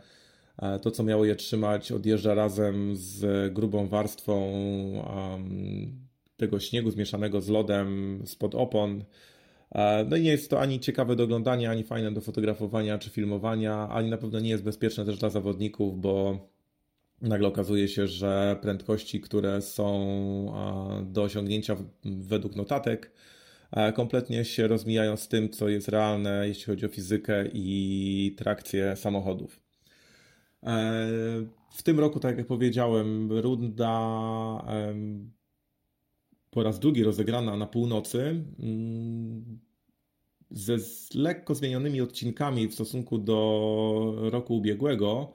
[0.82, 4.54] to, co miało je trzymać, odjeżdża razem z grubą warstwą
[6.42, 9.04] tego śniegu zmieszanego z lodem spod opon.
[9.72, 13.10] E, no i nie jest to ani ciekawe do oglądania, ani fajne do fotografowania czy
[13.10, 16.40] filmowania, ani na pewno nie jest bezpieczne też dla zawodników, bo
[17.22, 19.92] nagle okazuje się, że prędkości, które są
[21.06, 23.12] do osiągnięcia według notatek,
[23.72, 28.96] e, kompletnie się rozmijają z tym, co jest realne, jeśli chodzi o fizykę i trakcję
[28.96, 29.61] samochodów.
[30.64, 31.12] E,
[31.72, 33.92] w tym roku, tak jak powiedziałem, runda
[36.50, 39.60] po raz drugi rozegrana na północy mm,
[40.52, 40.78] ze
[41.16, 45.34] lekko zmienionymi odcinkami w stosunku do roku ubiegłego.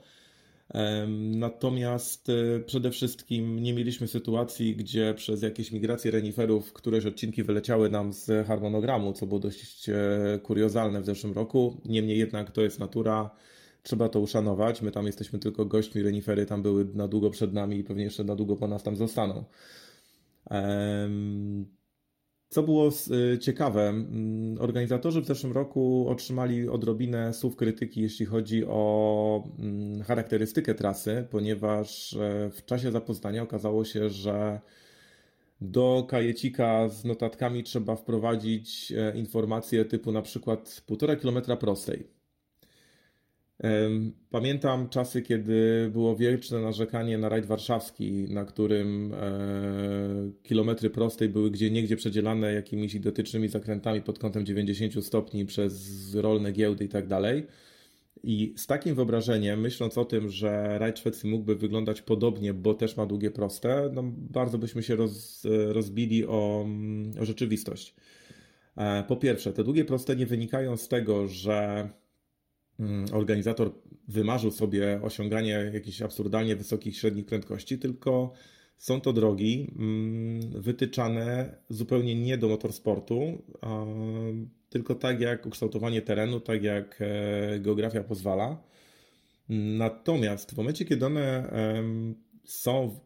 [1.30, 7.90] Natomiast e, przede wszystkim nie mieliśmy sytuacji, gdzie przez jakieś migracje reniferów któreś odcinki wyleciały
[7.90, 9.94] nam z harmonogramu, co było dość e,
[10.42, 11.80] kuriozalne w zeszłym roku.
[11.84, 13.30] Niemniej jednak to jest natura,
[13.86, 14.82] trzeba to uszanować.
[14.82, 18.24] My tam jesteśmy tylko gośćmi, renifery tam były na długo przed nami i pewnie jeszcze
[18.24, 19.44] na długo po nas tam zostaną.
[22.48, 22.90] Co było
[23.34, 30.02] y, ciekawe, mm, organizatorzy w zeszłym roku otrzymali odrobinę słów krytyki, jeśli chodzi o mm,
[30.02, 34.60] charakterystykę trasy, ponieważ e, w czasie zapoznania okazało się, że
[35.60, 42.15] do kajecika z notatkami trzeba wprowadzić e, informacje typu na przykład 1,5 km prostej.
[44.30, 51.50] Pamiętam czasy, kiedy było wielkie narzekanie na rajd warszawski, na którym e, kilometry prostej były
[51.50, 57.06] gdzie niegdzie przedzielane jakimiś idiotycznymi zakrętami pod kątem 90 stopni przez rolne giełdy i tak
[57.06, 57.46] dalej.
[58.22, 62.96] I z takim wyobrażeniem, myśląc o tym, że rajd Szwecji mógłby wyglądać podobnie, bo też
[62.96, 66.66] ma długie proste, no bardzo byśmy się roz, rozbili o,
[67.20, 67.94] o rzeczywistość.
[68.76, 71.88] E, po pierwsze, te długie proste nie wynikają z tego, że
[73.12, 73.72] organizator
[74.08, 78.32] wymarzył sobie osiąganie jakichś absurdalnie wysokich średnich prędkości, tylko
[78.78, 83.42] są to drogi mm, wytyczane zupełnie nie do motorsportu,
[84.68, 88.62] tylko tak jak ukształtowanie terenu, tak jak e, geografia pozwala.
[89.78, 91.50] Natomiast w momencie, kiedy one
[92.44, 93.00] są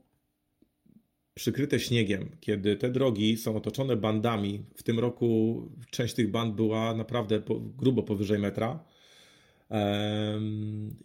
[1.34, 6.94] przykryte śniegiem, kiedy te drogi są otoczone bandami, w tym roku część tych band była
[6.94, 7.42] naprawdę
[7.76, 8.84] grubo powyżej metra,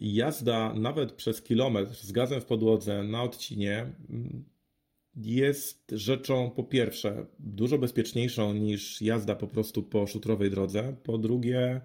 [0.00, 4.44] Jazda nawet przez kilometr z gazem w podłodze na odcinie mm,
[5.16, 10.96] jest rzeczą po pierwsze dużo bezpieczniejszą niż jazda po prostu po szutrowej drodze.
[11.02, 11.80] Po drugie,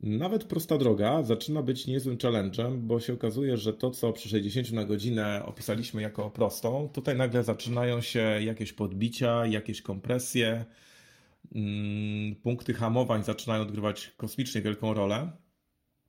[0.00, 4.72] nawet prosta droga zaczyna być niezłym challenge'em, bo się okazuje, że to, co przy 60
[4.72, 10.64] na godzinę opisaliśmy jako prostą, tutaj nagle zaczynają się jakieś podbicia, jakieś kompresje
[12.42, 15.32] punkty hamowań zaczynają odgrywać kosmicznie wielką rolę.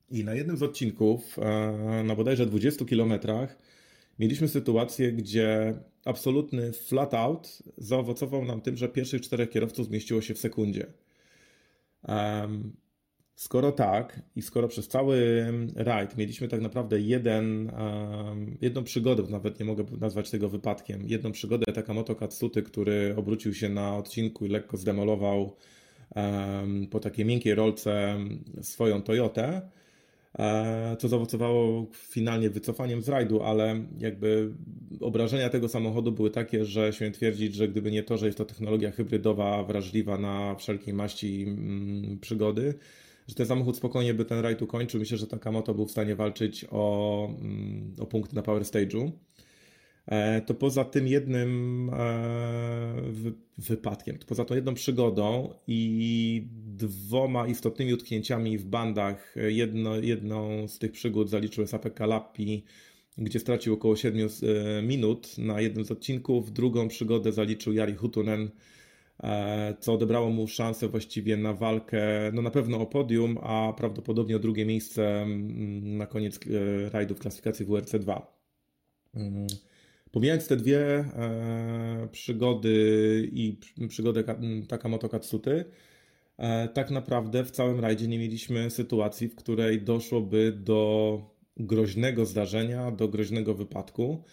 [0.09, 3.57] I na jednym z odcinków, e, na bodajże 20 kilometrach,
[4.19, 5.73] mieliśmy sytuację, gdzie
[6.05, 10.93] absolutny flat out zaowocował nam tym, że pierwszych czterech kierowców zmieściło się w sekundzie.
[13.35, 17.71] Skoro tak i skoro przez cały rajd mieliśmy tak naprawdę jeden,
[18.61, 23.69] jedną przygodę, nawet nie mogę nazwać tego wypadkiem, jedną przygodę Takamoto Katsuty, który obrócił się
[23.69, 25.55] na odcinku i lekko zdemolował
[26.91, 28.17] po takiej miękkiej rolce
[28.61, 29.61] swoją Toyotę,
[30.39, 34.53] e, co zaowocowało finalnie wycofaniem z rajdu, ale jakby
[35.01, 38.45] obrażenia tego samochodu były takie, że śmiem twierdzić, że gdyby nie to, że jest to
[38.45, 42.73] technologia hybrydowa, wrażliwa na wszelkiej maści mm, przygody,
[43.27, 44.99] że ten samochód spokojnie by ten rajd ukończył.
[44.99, 49.11] Myślę, że Takamoto był w stanie walczyć o, mm, o punkt na Power Stage'u.
[50.05, 52.93] E, to poza tym jednym e,
[53.57, 60.79] wypadkiem, to poza tą jedną przygodą i dwoma istotnymi utknięciami w bandach, jedno, jedną z
[60.79, 62.63] tych przygód zaliczył Sape Kalapi,
[63.17, 68.49] gdzie stracił około 7 e, minut na jednym z odcinków, drugą przygodę zaliczył Jari Hutunen,
[68.49, 68.51] E,
[69.79, 72.01] co odebrało mu szansę właściwie na walkę,
[72.33, 77.15] no na pewno o podium, a prawdopodobnie o drugie miejsce mm, na koniec e, rajdu
[77.15, 78.37] w klasyfikacji WRC 2.
[79.15, 79.47] Mm.
[80.11, 84.23] Pomijając te dwie e, przygody i przygodę
[84.67, 85.65] Takamoto Katsuty,
[86.73, 91.19] tak naprawdę w całym rajdzie nie mieliśmy sytuacji, w której doszłoby do
[91.57, 94.23] groźnego zdarzenia, do groźnego wypadku.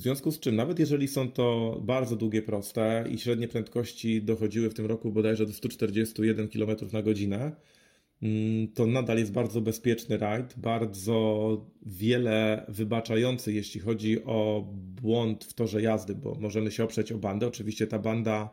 [0.00, 4.70] W związku z czym, nawet jeżeli są to bardzo długie, proste i średnie prędkości dochodziły
[4.70, 7.52] w tym roku bodajże do 141 km na godzinę,
[8.22, 14.68] mm, to nadal jest bardzo bezpieczny rajd, bardzo wiele wybaczający, jeśli chodzi o
[15.02, 17.46] błąd w torze jazdy, bo możemy się oprzeć o bandę.
[17.46, 18.50] Oczywiście ta banda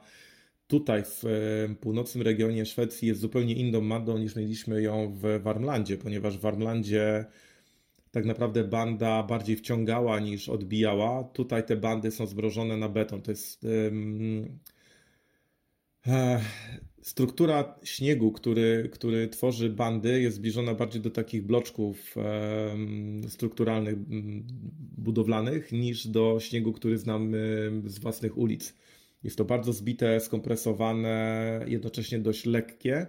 [0.68, 1.24] tutaj w
[1.80, 7.26] północnym regionie Szwecji jest zupełnie inną bandą niż mieliśmy ją w Warmlandzie, ponieważ w Warmlandzie
[8.12, 11.24] tak naprawdę banda bardziej wciągała niż odbijała.
[11.24, 13.22] Tutaj te bandy są zbrożone na beton.
[13.22, 14.60] To jest um,
[16.08, 16.42] e,
[17.02, 22.16] struktura śniegu, który, który tworzy bandy, jest zbliżona bardziej do takich bloczków
[23.28, 23.96] strukturalnych,
[24.98, 28.74] budowlanych, niż do śniegu, który znamy z własnych ulic.
[29.24, 33.08] Jest to bardzo zbite, skompresowane, jednocześnie dość lekkie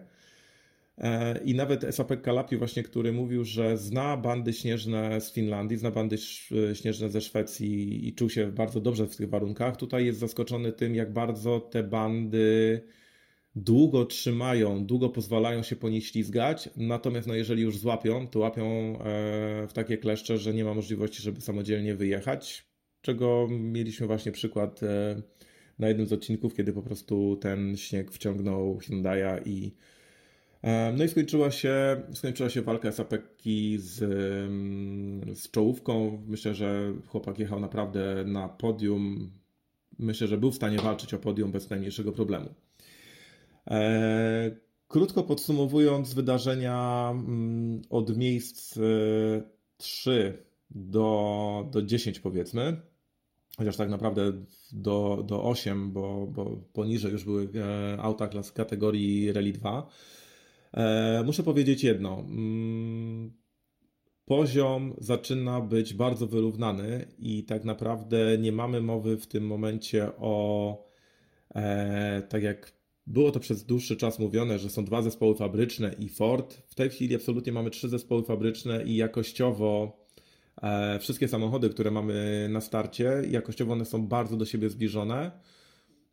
[1.45, 6.17] I nawet Esapek Kalapi właśnie, który mówił, że zna bandy śnieżne z Finlandii, zna bandy
[6.75, 9.77] śnieżne ze Szwecji i czuł się bardzo dobrze w tych warunkach.
[9.77, 12.81] Tutaj jest zaskoczony tym, jak bardzo te bandy
[13.57, 18.65] długo trzymają, długo pozwalają się po nich ślizgać, natomiast no, jeżeli już złapią, to łapią
[18.65, 22.67] e, w takie kleszcze, że nie ma możliwości, żeby samodzielnie wyjechać,
[23.01, 25.23] czego mieliśmy właśnie przykład e,
[25.79, 29.98] na jednym z odcinków, kiedy po prostu ten śnieg wciągnął Hyundai'a i e,
[30.97, 33.97] no i skończyła się, skończyła się walka Sapeki z,
[35.39, 36.23] z czołówką.
[36.27, 39.31] Myślę, że chłopak jechał naprawdę na podium.
[39.99, 42.55] Myślę, że był w stanie walczyć o podium bez najmniejszego problemu.
[43.71, 44.51] E,
[44.89, 48.79] krótko podsumowując wydarzenia mm, od miejsc
[49.77, 50.33] 3 e,
[50.71, 52.81] do, do 10 powiedzmy,
[53.59, 54.33] chociaż tak naprawdę
[54.73, 59.89] do, do 8, bo, bo poniżej już były e, auta klas kategorii Rally 2.
[61.25, 62.19] Muszę powiedzieć jedno.
[62.19, 63.33] Mm,
[64.25, 70.89] poziom zaczyna być bardzo wyrównany i tak naprawdę nie mamy mowy w tym momencie o
[72.29, 76.55] tak jak było to przez dłuższy czas mówione, że są dwa zespoły fabryczne i Ford.
[76.67, 79.99] W tej chwili absolutnie mamy trzy zespoły fabryczne i jakościowo
[80.63, 85.31] e, wszystkie samochody, które mamy na starcie, jakościowo one są bardzo do siebie zbliżone.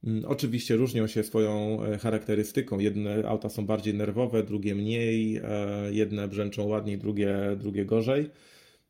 [0.06, 2.80] Mm, oczywiście różnią się swoją e, charakterystyką.
[2.80, 5.44] Jedne auta są bardziej nerwowe, drugie mniej, e,
[5.92, 8.30] jedne brzęczą ładniej, drugie, drugie gorzej.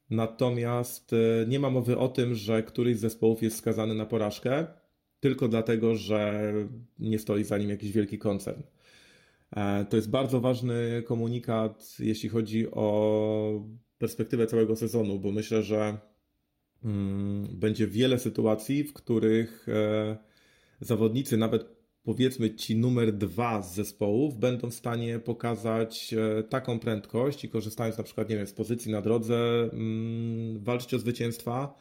[0.09, 4.67] Natomiast e, nie ma mowy o tym, że któryś z zespołów jest skazany na porażkę
[5.19, 6.53] tylko dlatego, że
[6.99, 8.61] nie stoi za nim jakiś wielki koncern.
[9.89, 13.65] To jest bardzo ważny komunikat, jeśli chodzi o
[13.97, 15.97] perspektywę całego sezonu, bo myślę, że
[16.83, 19.67] mm, będzie wiele sytuacji, w których
[20.81, 21.65] zawodnicy, nawet
[22.03, 27.97] powiedzmy ci numer dwa z zespołów, będą w stanie pokazać e, taką prędkość i korzystając
[27.97, 31.75] na przykład, nie wiem, z pozycji na drodze, mm, walczyć o zwycięstwa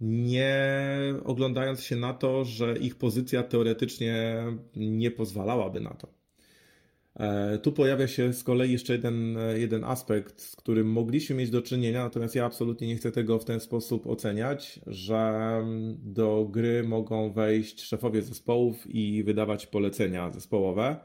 [0.00, 0.58] nie
[1.24, 4.44] oglądając się na to, że ich pozycja teoretycznie
[4.76, 6.19] nie pozwalałaby na to.
[7.16, 11.62] E, tu pojawia się z kolei jeszcze jeden, jeden aspekt, z którym mogliśmy mieć do
[11.62, 15.50] czynienia, natomiast ja absolutnie nie chcę tego w ten sposób oceniać, że
[15.98, 20.96] do gry mogą wejść szefowie zespołów i wydawać polecenia zespołowe.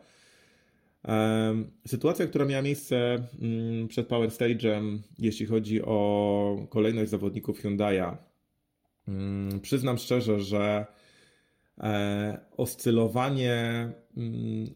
[1.07, 1.55] E,
[1.87, 8.17] sytuacja, która miała miejsce mm, przed Power Stage'em, jeśli chodzi o kolejność zawodników Hyundai'a,
[9.07, 10.85] Mm, przyznam szczerze, że
[11.77, 14.73] e, oscylowanie mm,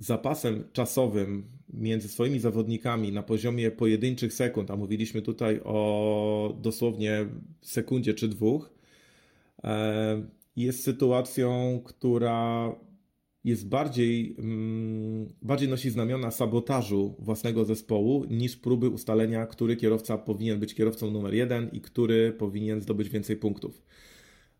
[0.00, 7.26] zapasem czasowym między swoimi zawodnikami na poziomie pojedynczych sekund, a mówiliśmy tutaj o dosłownie
[7.60, 8.70] sekundzie czy dwóch,
[9.64, 10.22] e,
[10.56, 12.74] jest sytuacją, która
[13.44, 20.60] jest bardziej, mm, bardziej nosi znamiona sabotażu własnego zespołu niż próby ustalenia, który kierowca powinien
[20.60, 23.82] być kierowcą numer jeden i który powinien zdobyć więcej punktów.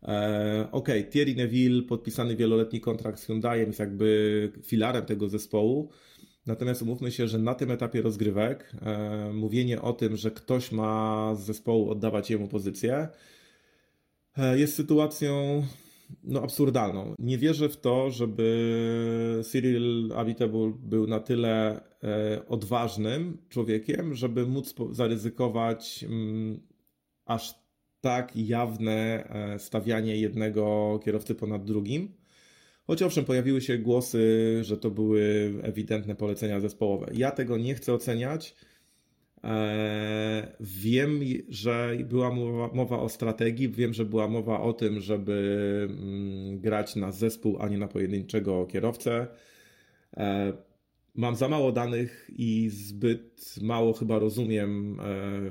[0.03, 5.89] E, ok, Thierry Neville, podpisany wieloletni kontrakt z Hyundaiem, jest jakby filarem tego zespołu.
[6.45, 11.35] Natomiast umówmy się, że na tym etapie rozgrywek e, mówienie o tym, że ktoś ma
[11.35, 13.07] z zespołu oddawać jemu pozycję,
[14.37, 15.63] e, jest sytuacją
[16.23, 17.15] no, absurdalną.
[17.19, 24.75] Nie wierzę w to, żeby Cyril Abiteboul był na tyle e, odważnym człowiekiem, żeby móc
[24.91, 26.59] zaryzykować mm,
[27.25, 27.60] aż
[28.01, 32.13] tak jawne e, stawianie jednego kierowcy ponad drugim.
[32.87, 37.11] Choć owszem, pojawiły się głosy, że to były ewidentne polecenia zespołowe.
[37.13, 38.55] Ja tego nie chcę oceniać.
[39.43, 45.87] E, wiem, że była mowa, mowa, o strategii, wiem, że była mowa o tym, żeby
[45.89, 49.27] mm, grać na zespół, a nie na pojedynczego kierowcę.
[50.17, 50.53] E,
[51.15, 54.97] mam za mało danych i zbyt mało chyba rozumiem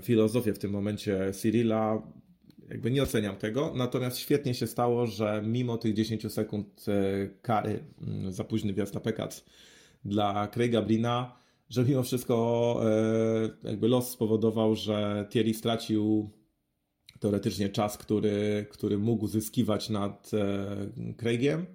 [0.03, 2.03] filozofię w tym momencie Cyrila.
[2.71, 6.85] Jakby nie oceniam tego, natomiast świetnie się stało, że mimo tych 10 sekund
[7.43, 9.45] kary mm, za późny wjazd na Pekac
[10.05, 11.41] dla Craiga Brina
[11.71, 16.31] że mimo wszystko e, jakby los spowodował, że Thierry stracił
[17.21, 21.67] teoretycznie czas, który, który mógł zyskiwać nad e, Craigiem,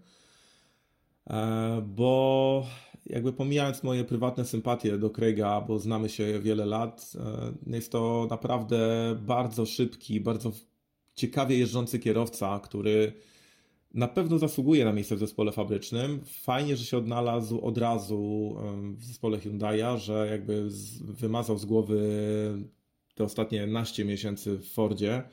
[1.28, 2.66] e, bo
[3.06, 7.14] jakby pomijając moje prywatne sympatie do Craiga, bo znamy się wiele lat,
[7.68, 8.80] jest to naprawdę
[9.22, 10.52] bardzo szybki, bardzo
[11.16, 13.14] ciekawie jeżdżący kierowca, który
[13.94, 16.22] na pewno zasługuje na miejsce w zespole fabrycznym.
[16.26, 18.56] Fajnie, że się odnalazł od razu
[18.98, 20.68] w zespole Hyundai'a, że jakby
[21.02, 22.00] wymazał z głowy
[23.16, 25.24] te ostatnie naście miesięcy w Fordzie.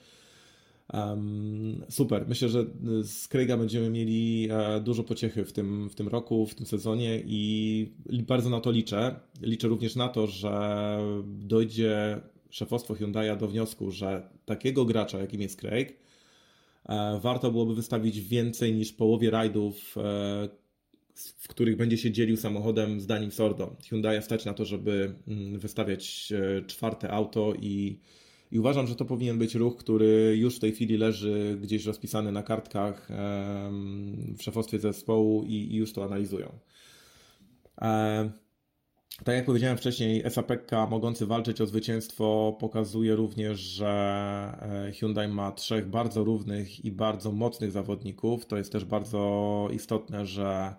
[1.89, 2.29] Super.
[2.29, 2.65] Myślę, że
[3.03, 7.23] z Craiga będziemy mieli e, dużo pociechy w tym, w tym roku, w tym sezonie
[7.27, 9.21] i bardzo na to liczę.
[9.43, 12.21] Liczę również na to, że dojdzie
[12.53, 15.99] szefostwo Hyundai'a do wniosku, że takiego gracza, jakim jest Craig,
[16.89, 20.49] e, warto byłoby wystawić więcej niż połowie rajdów, e,
[21.15, 23.77] w których będzie się dzielił samochodem z Danim Sordo.
[23.89, 26.33] Hyundai stać na to, żeby mm, wystawiać
[26.67, 27.99] czwarte auto i
[28.53, 32.33] i uważam, że to powinien być ruch, który już w tej chwili leży gdzieś rozpisany
[32.33, 33.09] na kartkach
[34.39, 36.59] w szefostwie zespołu i, już to analizują.
[39.25, 43.89] Tak jak powiedziałem wcześniej, SAPK mogący walczyć o zwycięstwo pokazuje również, że
[44.89, 48.47] e, Hyundai ma trzech bardzo równych i bardzo mocnych zawodników.
[48.47, 50.75] To jest też bardzo istotne, że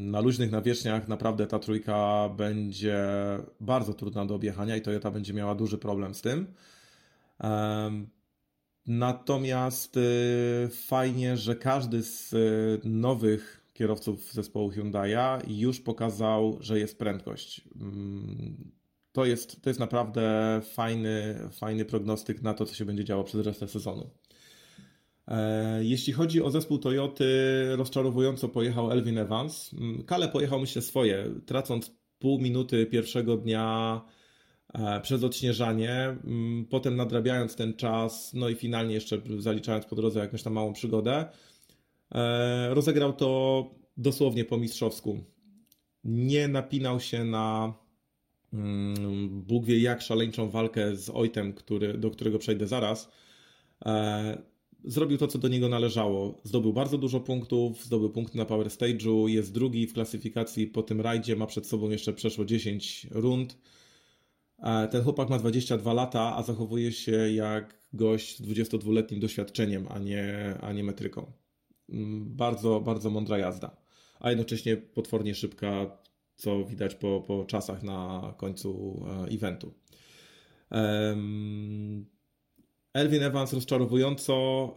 [0.00, 3.04] na luźnych nawierzchniach naprawdę ta trójka będzie
[3.60, 6.46] bardzo trudna do objechania i Toyota będzie miała duży problem z tym.
[8.86, 16.98] Natomiast y, fajnie, że każdy z y, nowych kierowców zespołu Hyundai'a już pokazał, że jest
[16.98, 17.60] prędkość.
[17.80, 18.72] Mm,
[19.12, 23.46] to jest, to jest naprawdę fajny, fajny prognostyk na to, co się będzie działo przez
[23.46, 24.10] resztę sezonu.
[25.28, 27.26] E, jeśli chodzi o zespół Toyoty,
[27.76, 29.72] rozczarowująco pojechał Elvin Evans.
[29.72, 34.00] Mm, Kale pojechał myślę swoje, tracąc pół minuty pierwszego dnia
[34.74, 40.20] e, przez odśnieżanie, mm, potem nadrabiając ten czas, no i finalnie jeszcze zaliczając po drodze
[40.20, 41.26] jakąś tam małą przygodę.
[42.14, 45.24] E, rozegrał to dosłownie po mistrzowsku.
[46.04, 47.74] Nie napinał się na
[48.52, 53.08] mm, Bóg wie jak szaleńczą walkę z Ojtem, który, do którego przejdę zaraz
[54.84, 56.40] zrobił to, co do niego należało.
[56.44, 61.00] Zdobył bardzo dużo punktów, zdobył punkty na Power Stage'u, jest drugi w klasyfikacji po tym
[61.00, 63.58] rajdzie, ma przed sobą jeszcze przeszło 10 rund.
[64.58, 69.98] E, ten chłopak ma 22 lata, a zachowuje się jak gość z 22-letnim doświadczeniem, a
[69.98, 71.32] nie, a nie metryką.
[71.92, 73.76] Mm, bardzo, bardzo mądra jazda,
[74.20, 75.98] a jednocześnie potwornie szybka,
[76.36, 79.72] co widać po, po czasach na końcu e, eventu.
[82.94, 84.68] Elvin Evans rozczarowująco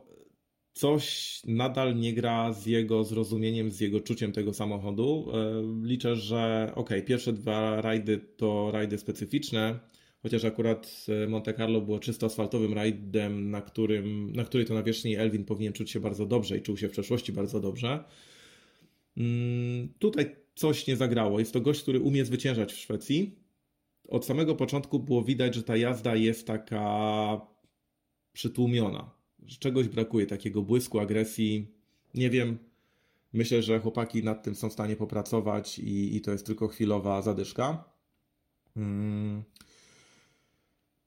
[0.73, 5.31] coś nadal nie gra z jego zrozumieniem, z jego czuciem tego samochodu.
[5.33, 9.79] E, liczę, że ok, pierwsze dwa rajdy to rajdy specyficzne,
[10.25, 15.15] chociaż akurat e, Monte Carlo było czysto asfaltowym rajdem, na, którym, na której to nawierzchni
[15.15, 18.03] Elvin powinien czuć się bardzo dobrze i czuł się w przeszłości bardzo dobrze.
[19.17, 21.39] Mm, tutaj coś nie zagrało.
[21.39, 23.39] Jest to gość, który umie zwyciężać w Szwecji.
[24.07, 27.41] Od samego początku było widać, że ta jazda jest taka
[28.33, 29.11] przytłumiona.
[29.45, 31.67] Że czegoś brakuje, takiego błysku, agresji.
[32.13, 32.57] Nie wiem.
[33.33, 37.21] Myślę, że chłopaki nad tym są w stanie popracować i, i to jest tylko chwilowa
[37.21, 37.83] zadyszka.
[38.73, 39.43] Hmm.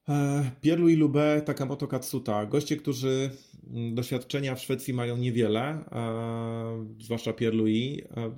[0.09, 2.47] E, Pierlu i Lube, Takamoto Katsuta.
[2.47, 3.31] Goście, którzy
[3.71, 8.03] mm, doświadczenia w Szwecji mają niewiele, e, zwłaszcza Pierlui.
[8.17, 8.31] E,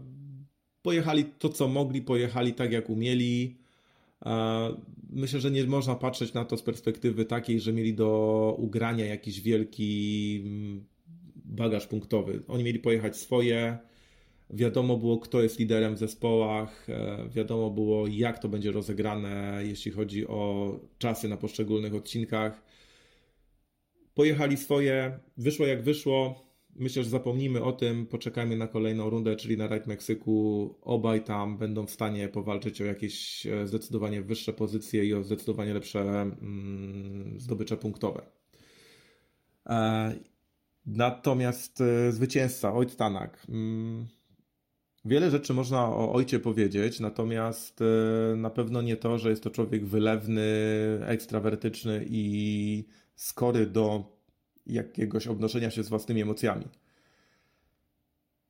[0.83, 3.61] pojechali to, co mogli, pojechali tak, jak umieli.
[5.11, 9.41] Myślę, że nie można patrzeć na to z perspektywy takiej, że mieli do ugrania jakiś
[9.41, 10.85] wielki mm,
[11.45, 12.43] bagaż punktowy.
[12.49, 13.79] Oni mieli pojechać swoje.
[14.53, 19.93] Wiadomo było, kto jest liderem w zespołach, e, wiadomo było, jak to będzie rozegrane, jeśli
[19.93, 22.63] chodzi o czasy na poszczególnych odcinkach.
[24.15, 29.57] Pojechali swoje, wyszło jak wyszło myślę, że zapomnimy o tym, poczekajmy na kolejną rundę, czyli
[29.57, 30.75] na Rajd Meksyku.
[30.83, 35.75] Obaj tam będą w stanie powalczyć o jakieś e, zdecydowanie wyższe pozycje i o zdecydowanie
[35.75, 38.27] lepsze mm, zdobycze punktowe.
[39.67, 40.15] E,
[40.87, 43.47] natomiast zwycięzca, Ojt Tanak.
[43.49, 44.07] Mm,
[45.05, 47.81] wiele rzeczy można o ojcie powiedzieć, natomiast
[48.37, 50.43] na pewno nie to, że jest to człowiek wylewny,
[51.01, 52.85] ekstrawertyczny i
[53.15, 54.17] skory do
[54.67, 56.65] jakiegoś obnoszenia się z własnymi emocjami.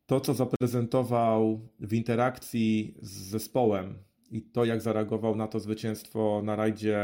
[0.07, 3.95] To, co zaprezentował w interakcji z zespołem
[4.31, 6.99] i to, jak zareagował na to zwycięstwo na rajdzie,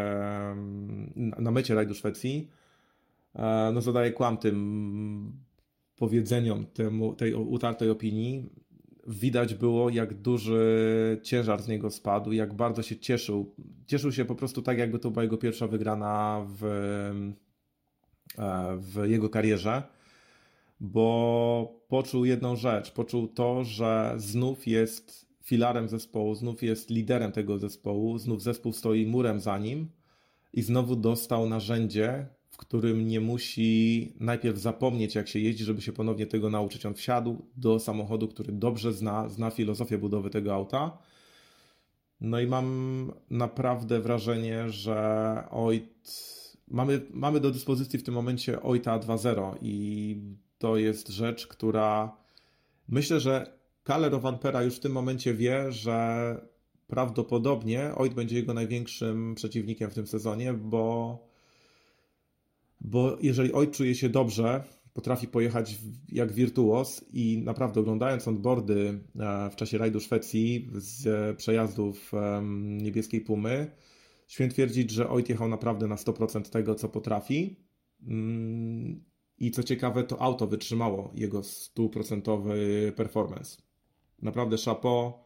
[1.16, 2.51] na mecie rajdu Szwecji,
[3.34, 5.32] e, no zadaje kłam tym
[5.97, 8.51] powiedzeniom, temu, tej utartej opinii.
[9.09, 13.54] Widać było, jak duży ciężar z niego spadł, jak bardzo się cieszył.
[13.86, 16.64] Cieszył się po prostu tak, jakby to była jego pierwsza wygrana w,
[18.38, 19.82] E, w jego karierze,
[20.80, 22.90] bo poczuł jedną rzecz.
[22.90, 29.07] Poczuł to, że znów jest filarem zespołu, znów jest liderem tego zespołu, znów zespół stoi
[29.07, 29.88] murem za nim
[30.52, 32.26] i znowu dostał narzędzie,
[32.57, 36.86] w którym nie musi najpierw zapomnieć, jak się jeździ, żeby się ponownie tego nauczyć.
[36.86, 40.98] On wsiadł do samochodu, który dobrze zna, zna filozofię budowy tego auta.
[42.20, 46.11] No i mam naprawdę wrażenie, że Oit
[46.68, 50.16] mamy, mamy do dyspozycji w tym momencie OITA 2.0 i
[50.59, 52.16] to jest rzecz, która
[52.88, 56.40] myślę, że Kalle Rovanpera już w tym momencie wie, że
[56.86, 61.18] prawdopodobnie OIT będzie jego największym przeciwnikiem w tym sezonie, bo,
[62.87, 65.78] bo jeżeli OIT czuje się dobrze, potrafi pojechać
[66.09, 72.12] jak wirtuos i naprawdę oglądając onboardy e, w czasie rajdu Szwecji z przejazdów
[72.53, 73.70] niebieskiej Pumy,
[74.28, 77.57] śmiem twierdzić, że Oit jechał naprawdę na 100% tego, co potrafi.
[78.07, 79.05] Mm,
[79.39, 83.62] I co ciekawe, to auto wytrzymało jego 100% performance.
[84.22, 85.25] Naprawdę chapeau.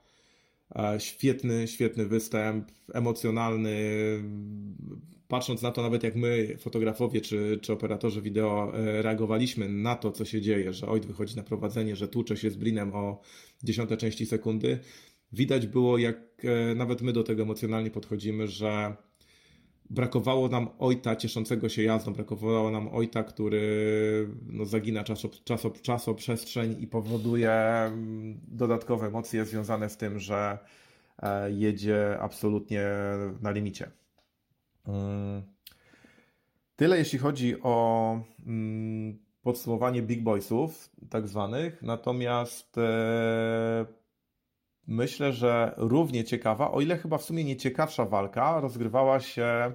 [0.75, 3.79] E, świetny, świetny występ, emocjonalny.
[5.29, 10.13] Patrząc na to, nawet jak my, fotografowie czy, czy operatorzy wideo, e, reagowaliśmy na to,
[10.13, 13.21] co się dzieje, że Oit wychodzi na prowadzenie, że tłucze się z Brinem o
[13.63, 14.79] dziesiąte części sekundy,
[15.33, 18.97] widać było, jak e, nawet my do tego emocjonalnie podchodzimy, że
[19.91, 25.29] brakowało nam ojta cieszącego się jazdą, brakowało nam ojta, który no, zagina czaso,
[25.83, 30.59] czaso, przestrzeń i powoduje mm, dodatkowe emocje związane z tym, że
[31.23, 32.83] e, jedzie absolutnie
[33.41, 33.91] na limicie.
[34.87, 35.43] Mm.
[36.77, 41.83] Tyle jeśli chodzi o mm, podsumowanie Big Boysów, tak zwanych.
[41.83, 44.00] Natomiast e,
[44.91, 49.73] myślę, że równie ciekawa, o ile chyba w sumie nie ciekawsza walka, rozgrywała się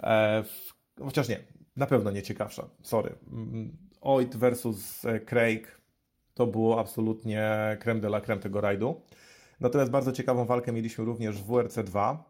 [0.00, 0.72] e, w,
[1.04, 1.38] chociaż nie,
[1.76, 3.14] na pewno nie ciekawsza, sorry.
[3.32, 5.80] Mm, Oit versus e, Craig
[6.34, 9.00] to było absolutnie creme de la creme tego rajdu.
[9.60, 12.24] Natomiast bardzo ciekawą walkę mieliśmy również w WRC 2,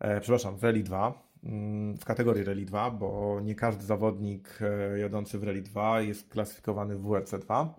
[0.00, 4.98] e, przepraszam, w Rally 2, mm, w kategorii Rally 2, bo nie każdy zawodnik e,
[4.98, 7.74] jadący w Rally 2 jest klasyfikowany w WRC 2.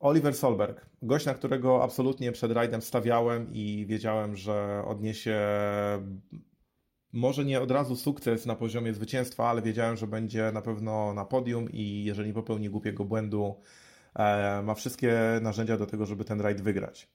[0.00, 5.40] Oliver Solberg, gość, na którego absolutnie przed rajdem stawiałem i wiedziałem, że odniesie
[7.12, 11.24] może nie od razu sukces na poziomie zwycięstwa, ale wiedziałem, że będzie na pewno na
[11.24, 13.54] podium i jeżeli popełni głupiego błędu,
[14.14, 17.08] e, ma wszystkie narzędzia do tego, żeby ten rajd wygrać.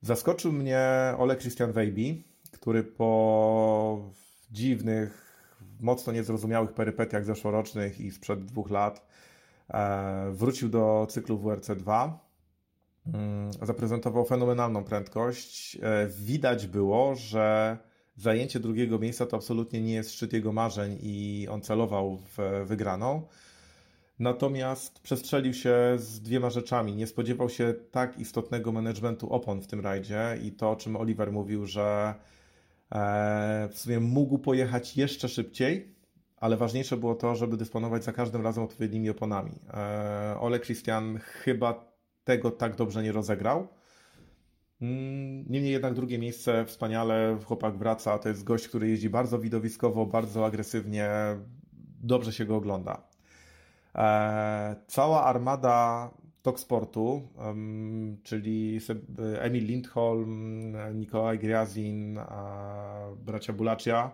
[0.00, 0.80] Zaskoczył mnie
[1.18, 4.12] Ole Christian Weiby, który po
[4.50, 5.28] dziwnych,
[5.80, 9.06] mocno niezrozumiałych perypetiach zeszłorocznych i sprzed dwóch lat
[10.32, 12.28] wrócił do cyklu WRC 2.
[13.14, 15.78] Mm, zaprezentował fenomenalną prędkość.
[15.82, 17.78] E, widać było, że
[18.16, 23.22] zajęcie drugiego miejsca to absolutnie nie jest szczyt jego marzeń i on celował w wygraną.
[24.18, 26.96] Natomiast przestrzelił się z dwiema rzeczami.
[26.96, 31.32] Nie spodziewał się tak istotnego managementu opon w tym rajdzie i to, o czym Oliver
[31.32, 32.14] mówił, że
[32.92, 35.94] e, w sumie mógł pojechać jeszcze szybciej,
[36.40, 39.52] ale ważniejsze było to, żeby dysponować za każdym razem odpowiednimi oponami.
[39.74, 41.84] E, Ole Christian chyba
[42.24, 43.68] tego tak dobrze nie rozegrał.
[44.82, 50.06] Mm, niemniej jednak drugie miejsce wspaniale, chłopak wraca, to jest gość, który jeździ bardzo widowiskowo,
[50.06, 51.10] bardzo agresywnie,
[52.02, 53.02] dobrze się go ogląda.
[53.94, 56.10] E, cała armada
[56.42, 57.28] Toksportu,
[58.22, 58.78] czyli
[59.38, 62.18] Emil Lindholm, Nikolaj Griazin,
[63.16, 64.10] bracia Bulacia,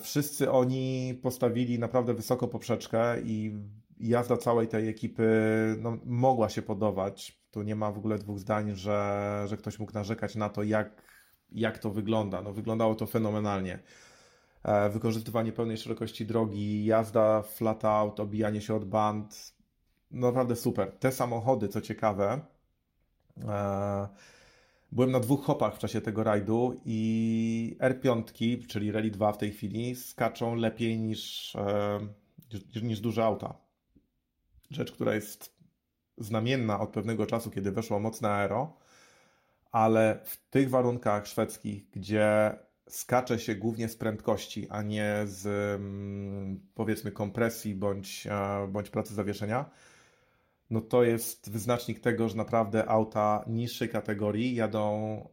[0.00, 3.56] Wszyscy oni postawili naprawdę wysoko poprzeczkę i
[4.00, 5.28] jazda całej tej ekipy
[5.80, 7.42] no, mogła się podobać.
[7.50, 11.02] Tu nie ma w ogóle dwóch zdań, że, że ktoś mógł narzekać na to, jak,
[11.52, 12.42] jak to wygląda.
[12.42, 13.78] No, wyglądało to fenomenalnie.
[14.62, 19.54] E, wykorzystywanie pełnej szerokości drogi, jazda flat out, obijanie się od band.
[20.10, 20.92] No, naprawdę super.
[20.92, 22.40] Te samochody, co ciekawe,
[23.48, 24.08] e,
[24.92, 29.52] Byłem na dwóch hopach w czasie tego rajdu i R5, czyli Rally 2 w tej
[29.52, 32.00] chwili, skaczą lepiej niż, e,
[32.82, 33.54] niż duże auta.
[34.70, 35.58] Rzecz, która jest
[36.18, 38.76] znamienna od pewnego czasu, kiedy weszło mocne aero,
[39.72, 42.58] ale w tych warunkach szwedzkich, gdzie
[42.88, 45.46] skacze się głównie z prędkości, a nie z
[45.80, 49.70] mm, powiedzmy kompresji bądź, e, bądź pracy zawieszenia,
[50.70, 55.28] no to jest wyznacznik tego, że naprawdę auta niższej kategorii jadą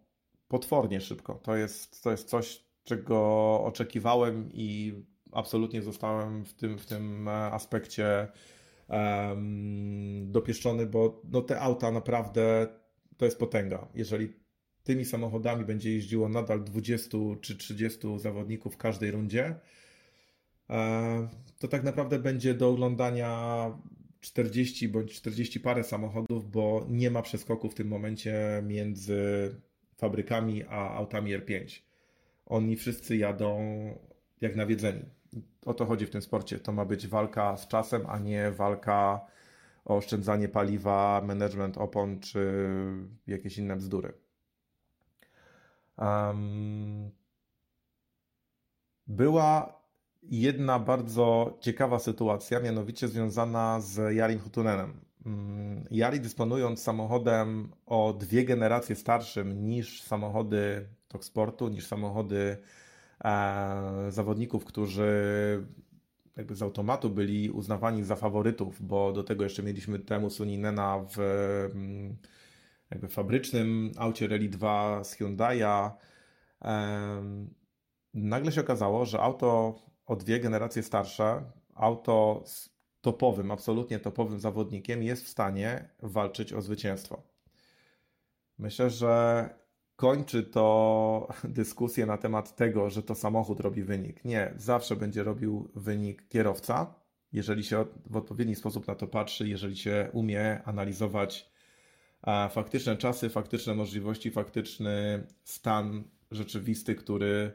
[0.48, 1.36] potwornie szybko.
[1.36, 3.18] To jest, to jest coś, czego
[3.64, 4.94] oczekiwałem i
[5.32, 8.28] absolutnie zostałem w tym, w tym aspekcie
[8.90, 12.68] um, dopieszczony, bo no te auta naprawdę
[13.18, 13.88] to jest potęga.
[13.96, 14.34] Jeżeli
[14.84, 19.56] tymi samochodami będzie jeździło nadal 20 czy 30 zawodników w każdej rundzie,
[20.70, 21.28] e,
[21.60, 23.72] to tak naprawdę będzie do oglądania
[24.26, 29.16] 40 bądź 40 parę samochodów, bo nie ma przeskoku w tym momencie między
[29.98, 31.82] fabrykami a autami R5.
[32.46, 33.60] Oni wszyscy jadą
[34.42, 35.02] jak nawiedzeni.
[35.66, 36.60] O to chodzi w tym sporcie.
[36.60, 39.26] To ma być walka z czasem, a nie walka
[39.86, 42.54] o oszczędzanie paliwa, management opon czy
[43.28, 44.14] jakieś inne bzdury.
[45.98, 47.12] Um,
[49.08, 49.75] była
[50.30, 55.06] jedna bardzo ciekawa sytuacja, mianowicie związana z Jarim Hutunenem.
[55.26, 62.58] Mm, Jari dysponując samochodem o dwie generacje starszym niż samochody Toksportu, niż samochody
[63.26, 65.06] e, zawodników, którzy
[66.38, 71.20] jakby z automatu byli uznawani za faworytów, bo do tego jeszcze mieliśmy temu Suninena w
[71.20, 72.18] mm,
[72.92, 75.92] jakby fabrycznym aucie Rally 2 z Hyundai'a.
[78.14, 79.76] Nagle się okazało, że auto
[80.06, 81.44] o dwie generacje starsze,
[81.76, 82.70] auto z
[83.02, 87.24] topowym, absolutnie topowym zawodnikiem jest w stanie walczyć o zwycięstwo.
[88.58, 89.50] Myślę, że
[89.96, 94.26] kończy to dyskusję na temat tego, że to samochód robi wynik.
[94.26, 96.96] Nie, zawsze będzie robił wynik kierowca,
[97.32, 101.56] jeżeli się w odpowiedni sposób na to patrzy, jeżeli się umie analizować
[102.52, 107.52] faktyczne czasy, faktyczne możliwości, faktyczny stan rzeczywisty, który,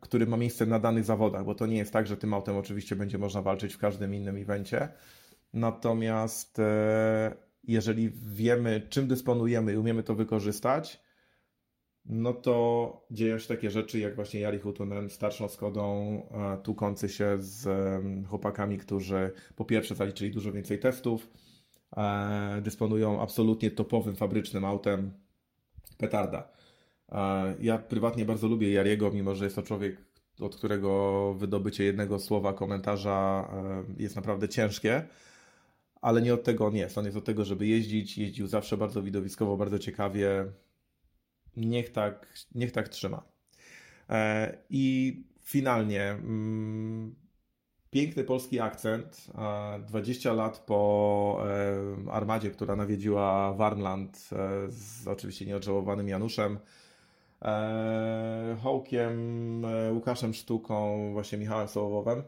[0.00, 2.96] który ma miejsce na danych zawodach, bo to nie jest tak, że tym autem oczywiście
[2.96, 4.88] będzie można walczyć w każdym innym evencie.
[5.52, 11.06] Natomiast e, jeżeli wiemy, czym dysponujemy i umiemy to wykorzystać,
[12.04, 16.22] no to dzieją się takie rzeczy, jak właśnie Jari Hutunen starszą Skodą,
[16.62, 17.68] tłukący się z
[18.28, 21.30] chłopakami, którzy po pierwsze zaliczyli dużo więcej testów,
[22.62, 25.12] dysponują absolutnie topowym fabrycznym autem
[25.98, 26.55] petarda.
[27.60, 29.96] Ja prywatnie bardzo lubię Jariego, mimo że jest to człowiek,
[30.40, 33.48] od którego wydobycie jednego słowa komentarza
[33.98, 35.06] jest naprawdę ciężkie
[36.06, 36.98] ale nie od tego on jest.
[36.98, 38.18] On jest od tego, żeby jeździć.
[38.18, 40.46] Jeździł zawsze bardzo widowiskowo, bardzo ciekawie.
[41.56, 43.22] Niech tak, niech tak trzyma.
[44.10, 47.14] E, I finalnie mm,
[47.90, 49.26] piękny polski akcent.
[49.88, 51.44] 20 lat po
[52.06, 56.58] e, armadzie, która nawiedziła Warmland e, z oczywiście nieodżałowanym Januszem.
[58.62, 62.22] Hołkiem, Łukaszem Sztuką, właśnie Michałem Sołowowem.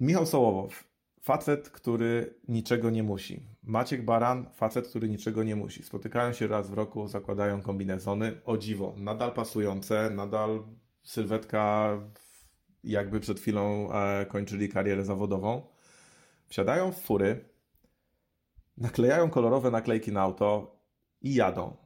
[0.00, 0.84] Michał Sołowow,
[1.20, 3.46] facet, który niczego nie musi.
[3.62, 5.82] Maciek Baran, facet, który niczego nie musi.
[5.82, 8.40] Spotykają się raz w roku, zakładają kombinezony.
[8.44, 10.62] O dziwo, nadal pasujące, nadal
[11.02, 11.90] sylwetka
[12.84, 13.88] jakby przed chwilą
[14.28, 15.62] kończyli karierę zawodową.
[16.46, 17.44] Wsiadają w fury,
[18.76, 20.76] naklejają kolorowe naklejki na auto
[21.22, 21.76] i jadą.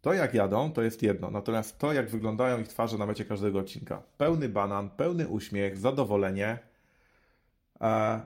[0.00, 3.58] To jak jadą, to jest jedno, natomiast to jak wyglądają ich twarze na mecie każdego
[3.58, 4.02] odcinka.
[4.18, 6.58] Pełny banan, pełny uśmiech, zadowolenie.
[7.80, 8.20] E,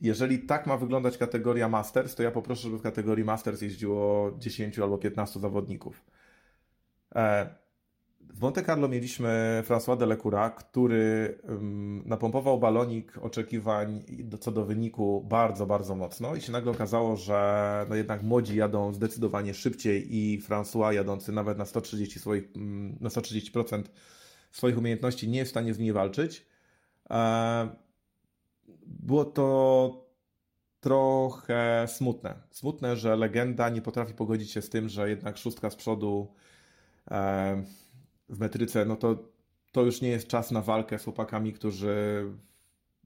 [0.00, 4.78] jeżeli tak ma wyglądać kategoria Masters, to ja poproszę, żeby w kategorii Masters jeździło 10
[4.78, 6.04] albo 15 zawodników.
[8.34, 11.38] W Monte Carlo mieliśmy François Delecoura, który
[12.04, 14.02] napompował balonik oczekiwań
[14.40, 18.92] co do wyniku bardzo, bardzo mocno i się nagle okazało, że no jednak młodzi jadą
[18.92, 22.44] zdecydowanie szybciej i François jadący nawet na 130 swoich,
[23.00, 23.82] na 130%
[24.52, 26.46] swoich umiejętności nie jest w stanie z nimi walczyć.
[27.10, 27.68] E,
[28.86, 30.06] było to
[30.80, 32.34] trochę smutne.
[32.50, 36.34] Smutne, że legenda nie potrafi pogodzić się z tym, że jednak szóstka z przodu
[38.32, 39.32] w metryce, no to
[39.72, 42.24] to już nie jest czas na walkę z chłopakami, którzy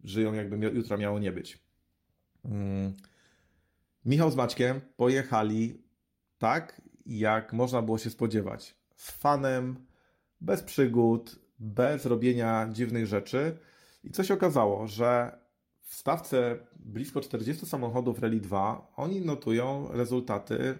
[0.04, 1.58] żyją jakby jutra miało nie być.
[2.42, 2.92] Hmm.
[4.04, 5.82] Michał z Maćkiem pojechali
[6.38, 8.76] tak, jak można było się spodziewać.
[8.96, 9.86] Z fanem,
[10.40, 13.58] bez przygód, bez robienia dziwnych rzeczy.
[14.04, 15.38] I co się okazało, że
[15.82, 20.78] w stawce blisko 40 samochodów Rally 2 oni notują rezultaty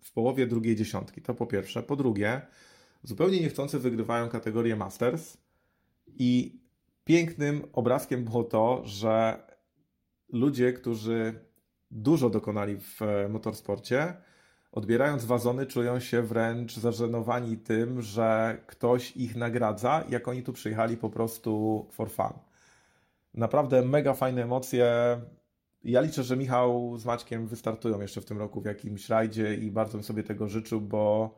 [0.00, 1.22] w połowie drugiej dziesiątki.
[1.22, 1.82] To po pierwsze.
[1.82, 2.42] Po drugie,
[3.02, 5.36] zupełnie niechcący wygrywają kategorię Masters
[6.06, 6.60] i
[7.04, 9.42] pięknym obrazkiem było to, że
[10.28, 11.34] ludzie, którzy
[11.90, 14.16] dużo dokonali w e, motorsporcie,
[14.72, 20.96] odbierając wazony, czują się wręcz zażenowani tym, że ktoś ich nagradza, jak oni tu przyjechali
[20.96, 22.32] po prostu for fun.
[23.34, 24.86] Naprawdę mega fajne emocje.
[25.84, 29.70] Ja liczę, że Michał z Maćkiem wystartują jeszcze w tym roku w jakimś rajdzie i
[29.70, 31.34] bardzo bym sobie tego życzył, bo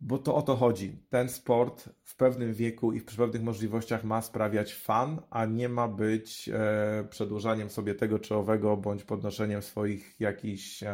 [0.00, 0.98] bo to o to chodzi.
[1.10, 5.88] Ten sport w pewnym wieku i przy pewnych możliwościach ma sprawiać fan, a nie ma
[5.88, 10.88] być e, przedłużaniem sobie tego czy owego, bądź podnoszeniem swoich jakichś e,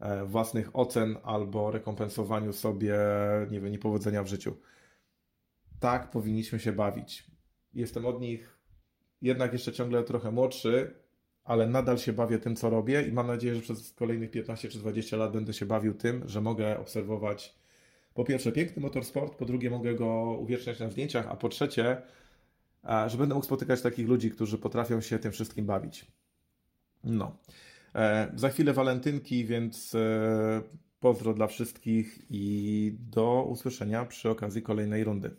[0.00, 2.98] e, własnych ocen albo rekompensowaniu sobie,
[3.50, 4.56] nie wiem, niepowodzenia w życiu.
[5.80, 7.30] Tak powinniśmy się bawić.
[7.74, 8.58] Jestem od nich
[9.22, 10.94] jednak jeszcze ciągle trochę młodszy,
[11.44, 14.78] ale nadal się bawię tym, co robię i mam nadzieję, że przez kolejnych 15 czy
[14.78, 17.59] 20 lat będę się bawił tym, że mogę obserwować
[18.14, 22.02] po pierwsze piękny motorsport, po drugie mogę go uwieczniać na zdjęciach, a po trzecie,
[23.06, 26.06] że będę mógł spotykać takich ludzi, którzy potrafią się tym wszystkim bawić.
[27.04, 27.36] No.
[27.94, 30.62] E, za chwilę walentynki, więc e,
[31.00, 35.30] Pozdro dla wszystkich i do usłyszenia przy okazji kolejnej rundy.